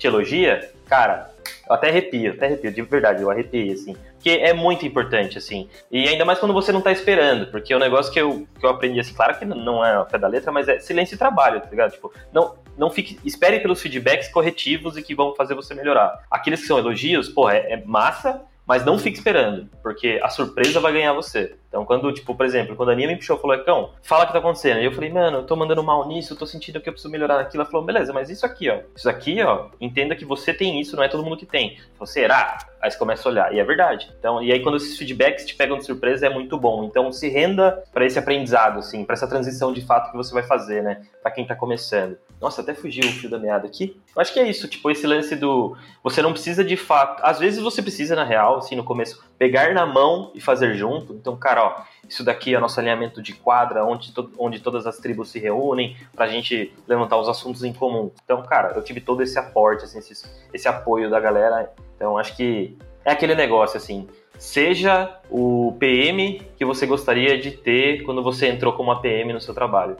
[0.00, 1.30] te elogia, cara,
[1.68, 3.94] eu até arrepio, até arrepio, de verdade, eu arrepio, assim.
[4.14, 5.68] Porque é muito importante, assim.
[5.90, 8.70] E ainda mais quando você não tá esperando, porque o negócio que eu, que eu
[8.70, 11.60] aprendi, assim, claro que não é a pé da letra, mas é silêncio e trabalho,
[11.60, 11.92] tá ligado?
[11.92, 16.24] Tipo, não, não fique, espere pelos feedbacks corretivos e que vão fazer você melhorar.
[16.30, 20.80] Aqueles que são elogios, porra, é, é massa, mas não fique esperando, porque a surpresa
[20.80, 21.56] vai ganhar você.
[21.70, 24.32] Então, quando, tipo, por exemplo, quando a Aninha me puxou falou, Ecão, fala o que
[24.32, 24.80] tá acontecendo.
[24.80, 27.12] E eu falei, mano, eu tô mandando mal nisso, eu tô sentindo que eu preciso
[27.12, 27.62] melhorar naquilo.
[27.62, 28.80] Ela falou, beleza, mas isso aqui, ó.
[28.94, 31.78] Isso aqui, ó, entenda que você tem isso, não é todo mundo que tem.
[31.96, 32.58] Falei, será?
[32.82, 33.54] Aí você começa a olhar.
[33.54, 34.12] E é verdade.
[34.18, 36.82] Então, e aí quando esses feedbacks te pegam de surpresa, é muito bom.
[36.82, 40.42] Então, se renda para esse aprendizado, assim, para essa transição de fato que você vai
[40.42, 41.02] fazer, né?
[41.22, 42.18] Pra quem tá começando.
[42.40, 44.00] Nossa, até fugiu o fio da meada aqui.
[44.16, 45.76] Eu acho que é isso, tipo, esse lance do.
[46.02, 47.22] Você não precisa de fato.
[47.22, 51.14] Às vezes você precisa, na real, assim, no começo, pegar na mão e fazer junto.
[51.14, 54.98] Então, cara, ó, isso daqui é nosso alinhamento de quadra, onde, to onde todas as
[54.98, 58.10] tribos se reúnem para a gente levantar os assuntos em comum.
[58.22, 61.72] Então, cara, eu tive todo esse aporte, assim, esse, esse apoio da galera.
[61.96, 64.06] Então, acho que é aquele negócio, assim,
[64.38, 69.54] seja o PM que você gostaria de ter quando você entrou como APM no seu
[69.54, 69.96] trabalho.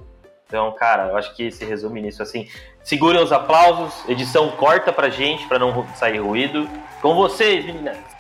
[0.46, 2.46] Então, cara, eu acho que se resume nisso assim.
[2.82, 6.68] Segurem os aplausos, edição corta pra gente, para não sair ruído.
[7.00, 8.19] Com vocês, meninas!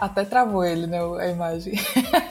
[0.00, 1.74] Até travou ele, né, a imagem.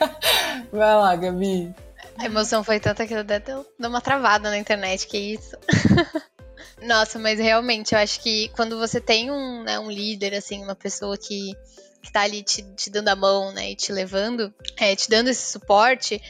[0.72, 1.74] Vai lá, Gabi.
[2.18, 5.56] A emoção foi tanta que eu até deu uma travada na internet, que isso.
[6.82, 10.76] Nossa, mas realmente, eu acho que quando você tem um, né, um líder, assim, uma
[10.76, 11.56] pessoa que,
[12.02, 15.30] que tá ali te, te dando a mão, né, e te levando, é, te dando
[15.30, 16.22] esse suporte,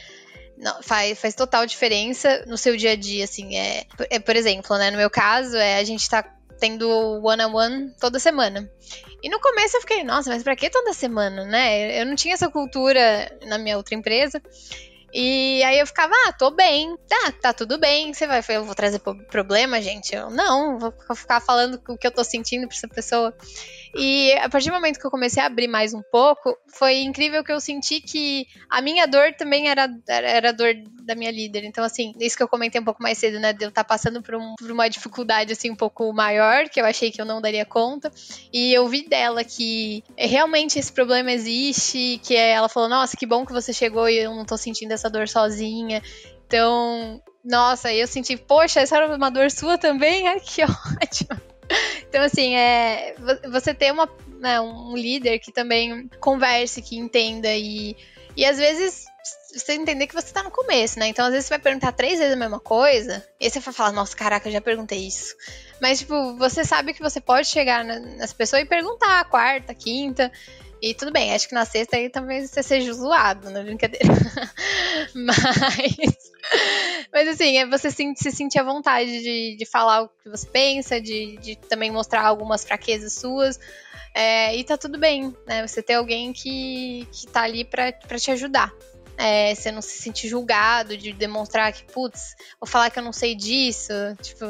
[0.57, 3.55] não, faz, faz total diferença no seu dia a dia, assim.
[3.57, 6.23] É, é, por exemplo, né, no meu caso, é, a gente tá
[6.59, 6.87] tendo
[7.23, 8.69] one-on-one -on -one toda semana.
[9.21, 12.01] E no começo eu fiquei, nossa, mas pra que toda semana, né?
[12.01, 13.01] Eu não tinha essa cultura
[13.45, 14.41] na minha outra empresa.
[15.13, 18.13] E aí eu ficava, ah, tô bem, tá, tá tudo bem.
[18.13, 20.13] Você vai, eu vou trazer problema, gente?
[20.13, 23.33] Eu não, vou ficar falando o que eu tô sentindo pra essa pessoa.
[23.97, 27.43] E a partir do momento que eu comecei a abrir mais um pouco, foi incrível
[27.43, 31.63] que eu senti que a minha dor também era, era, a dor da minha líder.
[31.63, 33.53] Então, assim, isso que eu comentei um pouco mais cedo, né?
[33.53, 36.79] De eu estar tá passando por, um, por uma dificuldade, assim, um pouco maior, que
[36.79, 38.11] eu achei que eu não daria conta.
[38.53, 43.47] E eu vi dela que realmente esse problema existe, que ela falou, nossa, que bom
[43.47, 46.03] que você chegou e eu não tô sentindo essa dor sozinha.
[46.45, 50.27] Então, nossa, eu senti, poxa, essa era uma dor sua também?
[50.27, 50.61] Ai, que
[51.01, 51.36] ótimo.
[52.17, 53.13] Então, assim, é,
[53.51, 54.09] você ter uma,
[54.39, 57.95] né, um líder que também converse, que entenda e,
[58.35, 59.05] e às vezes
[59.53, 61.09] você entender que você tá no começo, né?
[61.09, 63.91] Então, às vezes você vai perguntar três vezes a mesma coisa, e você vai falar,
[63.91, 65.35] nossa, caraca, eu já perguntei isso.
[65.79, 70.31] Mas, tipo, você sabe que você pode chegar nessa pessoa e perguntar a quarta, quinta.
[70.81, 74.05] E tudo bem, acho que na sexta aí talvez você seja zoado, não é brincadeira.
[75.15, 76.31] Mas.
[77.11, 80.45] Mas assim, é você se, se sentir à vontade de, de falar o que você
[80.47, 83.59] pensa, de, de também mostrar algumas fraquezas suas.
[84.13, 85.65] É, e tá tudo bem, né?
[85.65, 88.71] Você ter alguém que, que tá ali pra, pra te ajudar.
[89.17, 93.13] É, você não se sentir julgado de demonstrar que, putz, vou falar que eu não
[93.13, 93.93] sei disso.
[94.21, 94.45] Tipo,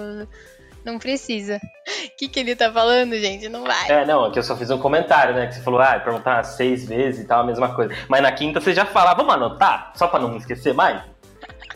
[0.88, 1.58] não precisa.
[1.58, 1.60] O
[2.18, 3.50] que, que ele tá falando, gente?
[3.50, 3.92] Não vai.
[3.92, 5.48] É, não, aqui eu só fiz um comentário, né?
[5.48, 7.94] Que você falou, ah, perguntar seis vezes e tal, a mesma coisa.
[8.08, 9.92] Mas na quinta você já fala, vamos anotar?
[9.96, 11.02] Só pra não esquecer mais?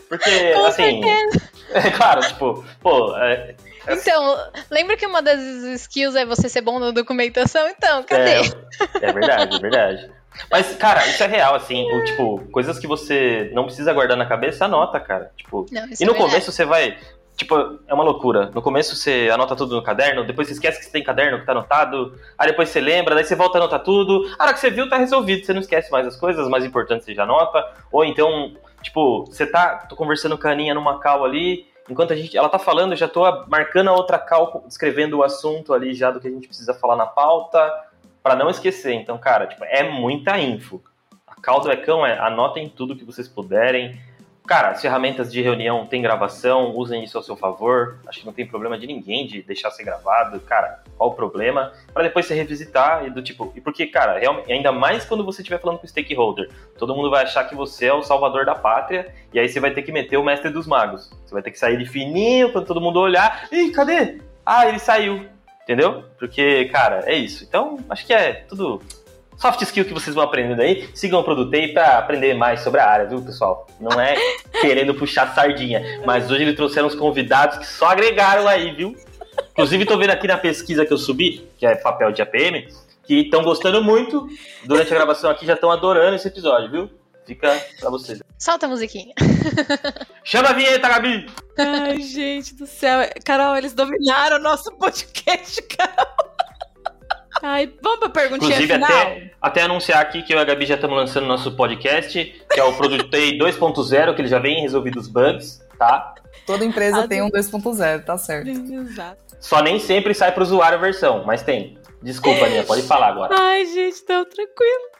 [0.08, 1.02] Porque, Com assim.
[1.02, 1.52] Certeza.
[1.74, 3.16] É claro, tipo, pô.
[3.16, 3.54] É,
[3.86, 4.36] é então,
[4.70, 7.66] lembra que uma das skills é você ser bom na documentação?
[7.66, 8.42] Então, cadê?
[9.00, 10.10] É, é verdade, é verdade.
[10.50, 11.86] Mas, cara, isso é real, assim.
[12.04, 15.30] Tipo, coisas que você não precisa guardar na cabeça, anota, cara.
[15.34, 16.98] Tipo, não, e no é começo você vai.
[17.36, 18.50] Tipo, é uma loucura.
[18.54, 21.46] No começo você anota tudo no caderno, depois você esquece que você tem caderno que
[21.46, 24.30] tá anotado, aí depois você lembra, daí você volta a anotar tudo.
[24.38, 25.44] A hora que você viu, tá resolvido.
[25.44, 27.64] Você não esquece mais as coisas, as mais importantes você já anota.
[27.90, 29.86] Ou então, tipo, você tá.
[29.88, 32.96] tô conversando com a Aninha numa cal ali, enquanto a gente, ela tá falando, eu
[32.96, 36.46] já tô marcando a outra cal, escrevendo o assunto ali já do que a gente
[36.46, 37.72] precisa falar na pauta,
[38.22, 38.92] para não esquecer.
[38.92, 40.82] Então, cara, tipo, é muita info.
[41.26, 43.98] A cal do Ecão é anotem tudo que vocês puderem
[44.46, 47.98] Cara, as ferramentas de reunião tem gravação, usem isso ao seu favor.
[48.06, 50.40] Acho que não tem problema de ninguém de deixar ser gravado.
[50.40, 51.72] Cara, qual o problema?
[51.94, 53.52] Para depois você revisitar e do tipo.
[53.54, 57.22] E porque, cara, realmente, ainda mais quando você estiver falando com stakeholder, todo mundo vai
[57.22, 60.16] achar que você é o salvador da pátria e aí você vai ter que meter
[60.16, 61.10] o mestre dos magos.
[61.24, 63.48] Você vai ter que sair de fininho para todo mundo olhar.
[63.52, 64.18] Ih, cadê?
[64.44, 65.24] Ah, ele saiu.
[65.62, 66.04] Entendeu?
[66.18, 67.44] Porque, cara, é isso.
[67.44, 68.82] Então, acho que é tudo
[69.36, 70.88] soft skill que vocês vão aprendendo aí.
[70.94, 73.66] Sigam o Produtei para aprender mais sobre a área, viu, pessoal?
[73.80, 74.14] Não é
[74.60, 78.96] querendo puxar sardinha, mas hoje eles trouxeram uns convidados que só agregaram aí, viu?
[79.52, 82.68] Inclusive, tô vendo aqui na pesquisa que eu subi, que é papel de APM,
[83.04, 84.26] que estão gostando muito.
[84.64, 86.90] Durante a gravação aqui já estão adorando esse episódio, viu?
[87.26, 88.20] Fica pra vocês.
[88.38, 89.14] Solta a musiquinha.
[90.24, 91.26] Chama a vinheta, Gabi!
[91.56, 93.00] Ai, gente do céu.
[93.24, 96.21] Carol, eles dominaram o nosso podcast, Carol.
[97.42, 98.88] Ai, vamos pra perguntinha Inclusive, final?
[98.88, 102.60] Até, até anunciar aqui que eu e a Gabi já estamos lançando nosso podcast, que
[102.60, 106.14] é o Produtei 2.0, que ele já vem resolvido os bugs, tá?
[106.46, 108.48] Toda empresa tem um 2.0, tá certo.
[108.48, 109.36] Exato.
[109.40, 111.76] Só nem sempre sai pro usuário a versão, mas tem.
[112.00, 113.34] Desculpa, Aninha, pode falar agora.
[113.36, 114.92] Ai, gente, tão tranquilo.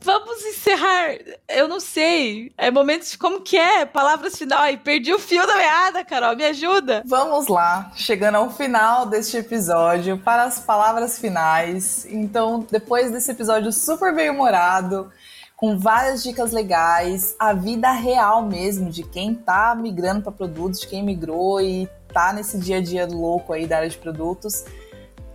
[0.00, 1.16] Vamos encerrar.
[1.48, 2.52] Eu não sei.
[2.56, 3.84] É momentos como que é?
[3.84, 4.60] Palavras final.
[4.60, 6.36] Ai, perdi o fio da meada, Carol.
[6.36, 7.02] Me ajuda.
[7.06, 12.06] Vamos lá, chegando ao final deste episódio para as palavras finais.
[12.06, 15.10] Então, depois desse episódio super bem humorado,
[15.56, 20.86] com várias dicas legais, a vida real mesmo de quem tá migrando para produtos, de
[20.86, 24.64] quem migrou e tá nesse dia a dia louco aí da área de produtos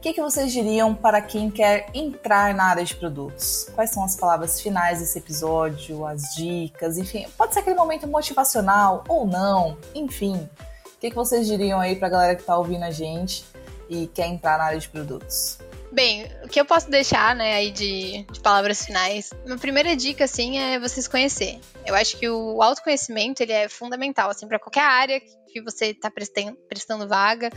[0.04, 3.70] que, que vocês diriam para quem quer entrar na área de produtos?
[3.74, 9.06] Quais são as palavras finais desse episódio, as dicas, enfim, pode ser aquele momento motivacional
[9.08, 10.50] ou não, enfim.
[10.86, 13.46] O que, que vocês diriam aí para a galera que está ouvindo a gente
[13.88, 15.58] e quer entrar na área de produtos?
[15.94, 19.30] Bem, o que eu posso deixar, né, aí de, de palavras finais?
[19.46, 21.60] Uma primeira dica, assim, é vocês conhecer.
[21.86, 26.10] Eu acho que o autoconhecimento, ele é fundamental, assim, para qualquer área que você está
[26.10, 27.52] prestando, prestando vaga.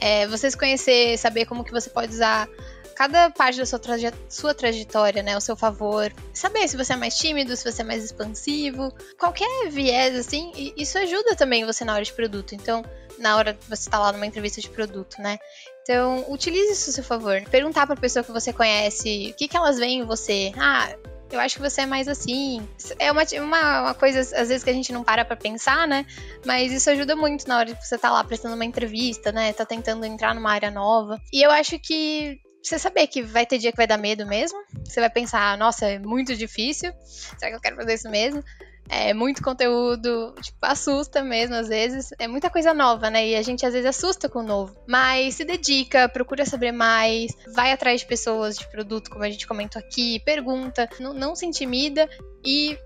[0.00, 2.48] É, vocês conhecer, saber como que você pode usar
[2.96, 6.10] cada parte da sua, traje sua trajetória, né, ao seu favor.
[6.32, 8.90] Saber se você é mais tímido, se você é mais expansivo.
[9.18, 12.54] Qualquer viés, assim, isso ajuda também você na hora de produto.
[12.54, 12.82] Então,
[13.18, 15.38] na hora que você está lá numa entrevista de produto, né?
[15.82, 17.42] Então, utilize isso a seu favor.
[17.50, 20.52] Perguntar pra pessoa que você conhece o que, que elas veem em você.
[20.56, 20.94] Ah,
[21.30, 22.66] eu acho que você é mais assim.
[22.98, 26.06] É uma, uma, uma, coisa, às vezes, que a gente não para pra pensar, né?
[26.44, 29.52] Mas isso ajuda muito na hora que você tá lá prestando uma entrevista, né?
[29.52, 31.20] Tá tentando entrar numa área nova.
[31.32, 34.58] E eu acho que você saber que vai ter dia que vai dar medo mesmo.
[34.84, 36.92] Você vai pensar, nossa, é muito difícil.
[37.38, 38.44] Será que eu quero fazer isso mesmo?
[38.88, 42.10] É muito conteúdo, tipo, assusta mesmo às vezes.
[42.18, 43.28] É muita coisa nova, né?
[43.28, 44.76] E a gente às vezes assusta com o novo.
[44.86, 49.46] Mas se dedica, procura saber mais, vai atrás de pessoas de produto, como a gente
[49.46, 52.08] comentou aqui, pergunta, não, não se intimida
[52.44, 52.78] e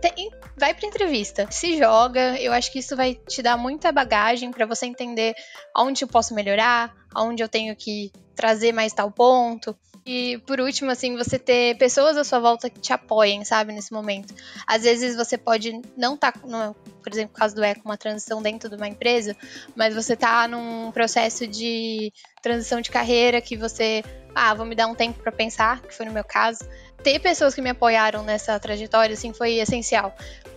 [0.00, 2.38] tem, vai para entrevista, se joga.
[2.40, 5.34] Eu acho que isso vai te dar muita bagagem para você entender
[5.76, 9.76] onde eu posso melhorar, onde eu tenho que trazer mais tal ponto.
[10.06, 13.92] E por último, assim, você ter pessoas à sua volta que te apoiem, sabe, nesse
[13.92, 14.34] momento.
[14.66, 18.42] Às vezes você pode não estar, tá, por exemplo, no caso do Eco, uma transição
[18.42, 19.34] dentro de uma empresa,
[19.74, 24.88] mas você tá num processo de transição de carreira que você, ah, vou me dar
[24.88, 26.68] um tempo para pensar, que foi no meu caso.
[27.02, 30.14] Ter pessoas que me apoiaram nessa trajetória, assim, foi essencial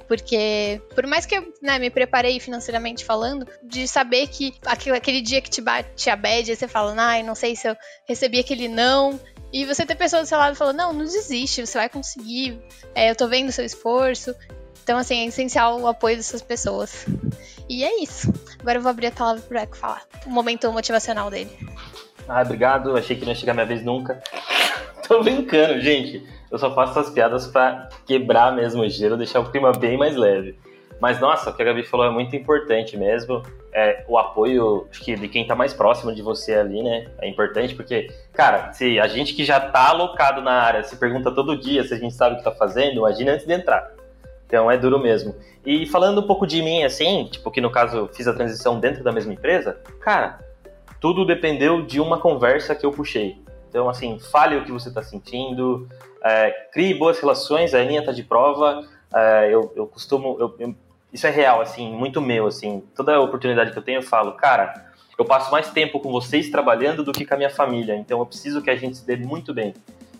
[0.08, 5.22] porque por mais que eu né, me preparei financeiramente falando, de saber que aquele, aquele
[5.22, 7.76] dia que te bate a bad, você fala, ai, não sei se eu
[8.08, 9.20] recebi aquele não,
[9.62, 12.60] e você ter pessoas do seu lado falando, não, não desiste, você vai conseguir,
[12.94, 14.36] é, eu tô vendo o seu esforço.
[14.84, 17.06] Então, assim, é essencial o apoio dessas pessoas.
[17.68, 18.32] E é isso.
[18.60, 20.04] Agora eu vou abrir a palavra pro Eco falar.
[20.26, 21.50] O momento motivacional dele.
[22.28, 22.96] Ah, obrigado.
[22.96, 24.22] Achei que não ia chegar minha vez nunca.
[25.08, 26.26] tô brincando, gente.
[26.52, 30.16] Eu só faço essas piadas pra quebrar mesmo o gelo, deixar o clima bem mais
[30.16, 30.58] leve.
[31.02, 33.44] Mas, nossa, o que a Gabi falou é muito importante mesmo.
[33.80, 37.06] É, o apoio acho que de quem tá mais próximo de você ali, né?
[37.22, 41.30] É importante porque, cara, se a gente que já tá alocado na área se pergunta
[41.32, 43.92] todo dia se a gente sabe o que tá fazendo, imagina antes de entrar.
[44.48, 45.36] Então é duro mesmo.
[45.64, 49.04] E falando um pouco de mim, assim, tipo, que no caso fiz a transição dentro
[49.04, 50.40] da mesma empresa, cara,
[51.00, 53.40] tudo dependeu de uma conversa que eu puxei.
[53.70, 55.88] Então, assim, fale o que você tá sentindo,
[56.24, 58.82] é, crie boas relações, a linha tá de prova.
[59.14, 60.76] É, eu, eu costumo, eu, eu
[61.12, 62.84] isso é real, assim, muito meu, assim.
[62.96, 64.88] Toda oportunidade que eu tenho, eu falo, cara,
[65.18, 68.26] eu passo mais tempo com vocês trabalhando do que com a minha família, então eu
[68.26, 69.74] preciso que a gente se dê muito bem.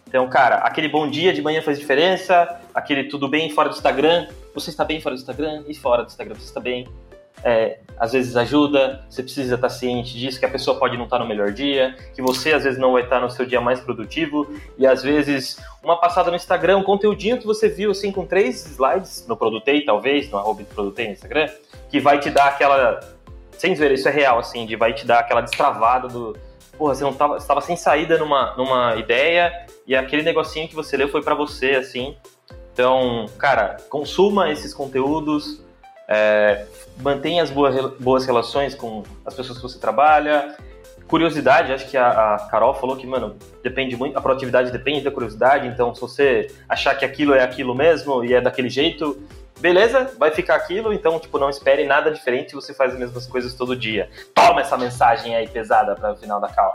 [0.08, 4.28] Então, cara, aquele bom dia de manhã faz diferença, aquele tudo bem fora do Instagram,
[4.54, 6.88] você está bem fora do Instagram e fora do Instagram você está bem
[7.44, 11.20] é, às vezes ajuda, você precisa estar ciente disso, que a pessoa pode não estar
[11.20, 14.48] no melhor dia, que você às vezes não vai estar no seu dia mais produtivo,
[14.78, 18.66] e às vezes uma passada no Instagram, um conteúdinho que você viu assim com três
[18.66, 21.48] slides no Produtei, talvez, no arroba Produtei no Instagram,
[21.90, 23.00] que vai te dar aquela.
[23.58, 26.38] Sem ver, isso é real, assim, de vai te dar aquela destravada do.
[26.78, 30.96] Porra, você não tava, estava sem saída numa, numa ideia, e aquele negocinho que você
[30.96, 32.16] leu foi para você, assim.
[32.72, 35.64] Então, cara, consuma esses conteúdos,
[36.08, 36.66] é,
[37.00, 40.56] mantenha as boas, boas relações com as pessoas que você trabalha.
[41.08, 45.12] Curiosidade, acho que a, a, Carol falou que, mano, depende muito, a proatividade depende da
[45.12, 49.18] curiosidade, então se você achar que aquilo é aquilo mesmo e é daquele jeito,
[49.60, 53.54] beleza, vai ficar aquilo, então, tipo, não espere nada diferente, você faz as mesmas coisas
[53.54, 54.10] todo dia.
[54.34, 56.74] Toma essa mensagem aí pesada para o final da cal.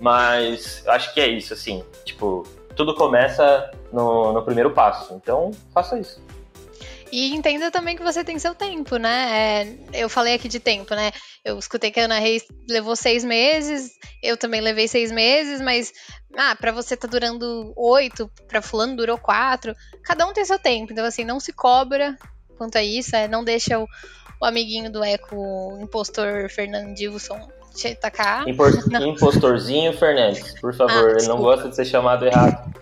[0.00, 2.44] Mas acho que é isso, assim, tipo,
[2.74, 6.20] tudo começa no, no primeiro passo, então faça isso.
[7.12, 9.76] E entenda também que você tem seu tempo, né?
[9.92, 11.10] É, eu falei aqui de tempo, né?
[11.44, 13.92] Eu escutei que a Ana Reis levou seis meses,
[14.22, 15.92] eu também levei seis meses, mas
[16.36, 19.74] ah, para você tá durando oito, para fulano durou quatro.
[20.04, 22.16] Cada um tem seu tempo, então assim, não se cobra
[22.56, 23.86] quanto a isso, é, não deixa o,
[24.40, 27.48] o amiguinho do Eco, o impostor Fernandilson,
[28.00, 28.48] tacar.
[28.48, 32.72] Impor, impostorzinho Fernandes, por favor, ah, ele não gosta de ser chamado errado.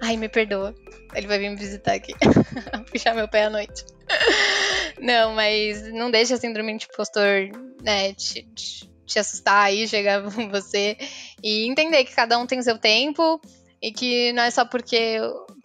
[0.00, 0.74] Ai, me perdoa.
[1.14, 2.14] Ele vai vir me visitar aqui.
[2.90, 3.84] Puxar meu pé à noite.
[5.00, 7.50] Não, mas não deixa a síndrome de impostor
[7.82, 10.96] né, te, te, te assustar aí, chegar com você.
[11.42, 13.40] E entender que cada um tem seu tempo
[13.80, 15.18] e que não é só porque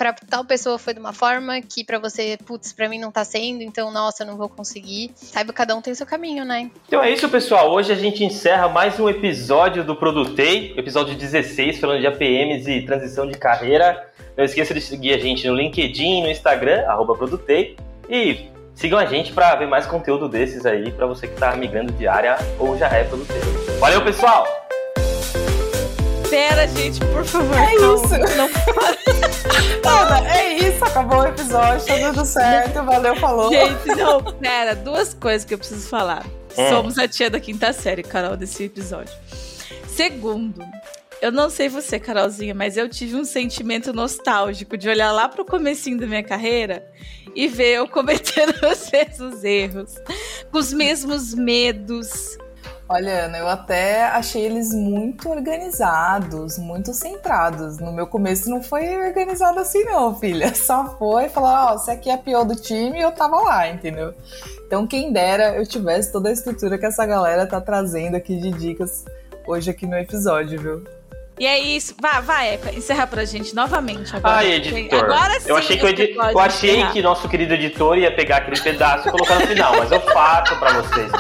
[0.04, 3.24] para tal pessoa foi de uma forma que para você, putz, para mim não tá
[3.24, 5.12] sendo, então nossa, eu não vou conseguir.
[5.16, 6.70] Saiba cada um tem seu caminho, né?
[6.86, 7.72] Então é isso, pessoal.
[7.72, 12.86] Hoje a gente encerra mais um episódio do Produtei, episódio 16, falando de APMs e
[12.86, 14.10] transição de carreira.
[14.36, 16.84] Não esqueça de seguir a gente no LinkedIn, no Instagram,
[17.18, 17.78] Produtei.
[18.10, 21.93] E sigam a gente para ver mais conteúdo desses aí, para você que está migrando
[21.93, 23.47] de área ou já é produteiro.
[23.80, 24.45] Valeu, pessoal!
[26.30, 27.56] Pera, gente, por favor.
[27.56, 28.10] É não, isso.
[28.36, 28.49] Não...
[30.34, 33.52] é isso, acabou o episódio, tá tudo certo, valeu, falou.
[33.52, 36.26] Gente, não, pera, duas coisas que eu preciso falar.
[36.56, 36.70] É.
[36.70, 39.14] Somos a tia da quinta série, Carol, desse episódio.
[39.88, 40.64] Segundo,
[41.22, 45.46] eu não sei você, Carolzinha, mas eu tive um sentimento nostálgico de olhar lá pro
[45.46, 46.86] comecinho da minha carreira
[47.36, 49.96] e ver eu cometendo os mesmos erros,
[50.52, 52.38] com os mesmos medos.
[52.94, 57.80] Olha, Ana, eu até achei eles muito organizados, muito centrados.
[57.80, 60.54] No meu começo não foi organizado assim, não, filha.
[60.54, 63.38] Só foi falar, ó, oh, você aqui é a pior do time e eu tava
[63.41, 64.14] lá, entendeu?
[64.68, 68.52] Então, quem dera eu tivesse toda a estrutura que essa galera tá trazendo aqui de
[68.52, 69.06] dicas
[69.48, 70.84] hoje aqui no episódio, viu?
[71.39, 71.96] E é isso.
[72.00, 74.36] Vai, vai, Eca, encerra pra gente novamente agora.
[74.36, 75.04] Ai, editor.
[75.04, 75.50] Agora sim.
[75.50, 79.08] eu achei, que, o edi- eu achei que nosso querido editor ia pegar aquele pedaço
[79.08, 81.12] e colocar no final, mas eu faço pra vocês.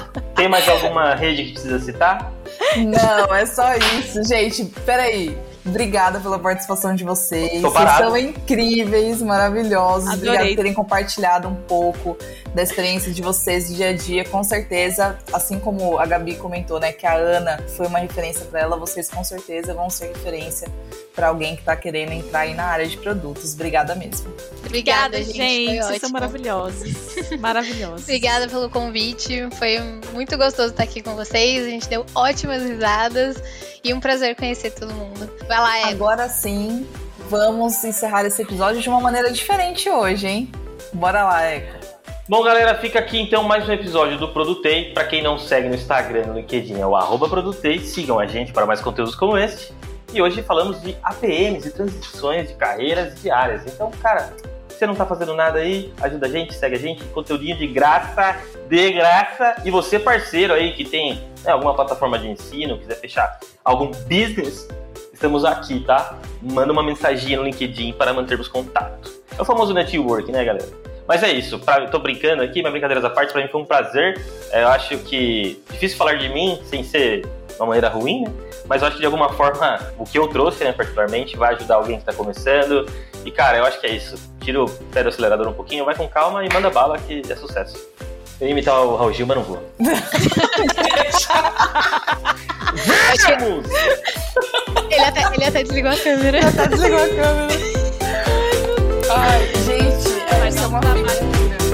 [0.43, 2.33] Tem mais alguma rede que precisa citar?
[2.75, 4.65] Não, é só isso, gente.
[4.85, 5.37] Peraí.
[5.65, 7.61] Obrigada pela participação de vocês.
[7.61, 10.09] Tô Vocês são incríveis, maravilhosos.
[10.09, 10.29] Adorei.
[10.29, 12.17] Obrigada por terem compartilhado um pouco
[12.53, 14.25] da experiência de vocês do dia a dia.
[14.25, 18.59] Com certeza, assim como a Gabi comentou, né, que a Ana foi uma referência para
[18.59, 20.67] ela, vocês com certeza vão ser referência
[21.15, 23.53] para alguém que tá querendo entrar aí na área de produtos.
[23.53, 24.33] Obrigada mesmo.
[24.65, 25.37] Obrigada, gente.
[25.37, 25.77] gente.
[25.77, 26.93] Foi Vocês são maravilhosos.
[27.39, 28.03] Maravilhosos.
[28.03, 29.47] Obrigada pelo convite.
[29.57, 29.79] Foi
[30.11, 31.65] muito gostoso estar aqui com vocês.
[31.65, 33.37] A gente deu ótimas risadas
[33.83, 35.29] e um prazer conhecer todo mundo.
[35.53, 36.03] Vai lá, Ego.
[36.05, 36.87] Agora sim,
[37.29, 40.51] vamos encerrar esse episódio de uma maneira diferente hoje, hein?
[40.91, 41.77] Bora lá, Eco.
[42.27, 44.91] Bom, galera, fica aqui então mais um episódio do Produtei.
[44.95, 47.77] Pra quem não segue no Instagram, no LinkedIn, é o arroba Produtei.
[47.77, 49.71] Sigam a gente para mais conteúdos como este.
[50.11, 53.61] E hoje falamos de APMs e transições de carreiras diárias.
[53.67, 54.33] Então, cara,
[54.67, 57.67] se você não tá fazendo nada aí, ajuda a gente, segue a gente, conteúdinho de
[57.67, 58.37] graça,
[58.67, 59.57] de graça.
[59.63, 64.67] E você, parceiro aí, que tem né, alguma plataforma de ensino, quiser fechar algum business,
[65.23, 66.17] estamos aqui, tá?
[66.41, 69.09] Manda uma mensagem no LinkedIn para mantermos contato.
[69.37, 70.67] É o famoso network, né, galera?
[71.07, 73.65] Mas é isso, pra, tô brincando aqui, mas brincadeiras à parte, pra mim foi um
[73.65, 74.21] prazer.
[74.51, 78.33] É, eu acho que difícil falar de mim sem ser de uma maneira ruim, né?
[78.67, 81.75] Mas eu acho que de alguma forma o que eu trouxe, né, particularmente, vai ajudar
[81.75, 82.85] alguém que tá começando.
[83.23, 84.17] E cara, eu acho que é isso.
[84.41, 87.35] Tira o pé do acelerador um pouquinho, vai com calma e manda bala que é
[87.35, 87.77] sucesso.
[88.43, 89.63] Eu ia imitar o Raul Gil, mas não vou.
[93.39, 93.69] Vamos!
[94.91, 96.51] Ele até, ele até desligou a câmera.
[96.51, 97.47] Tá desligou a câmera.
[99.15, 100.09] Ai, gente,
[100.41, 101.72] Mas essa é uma fita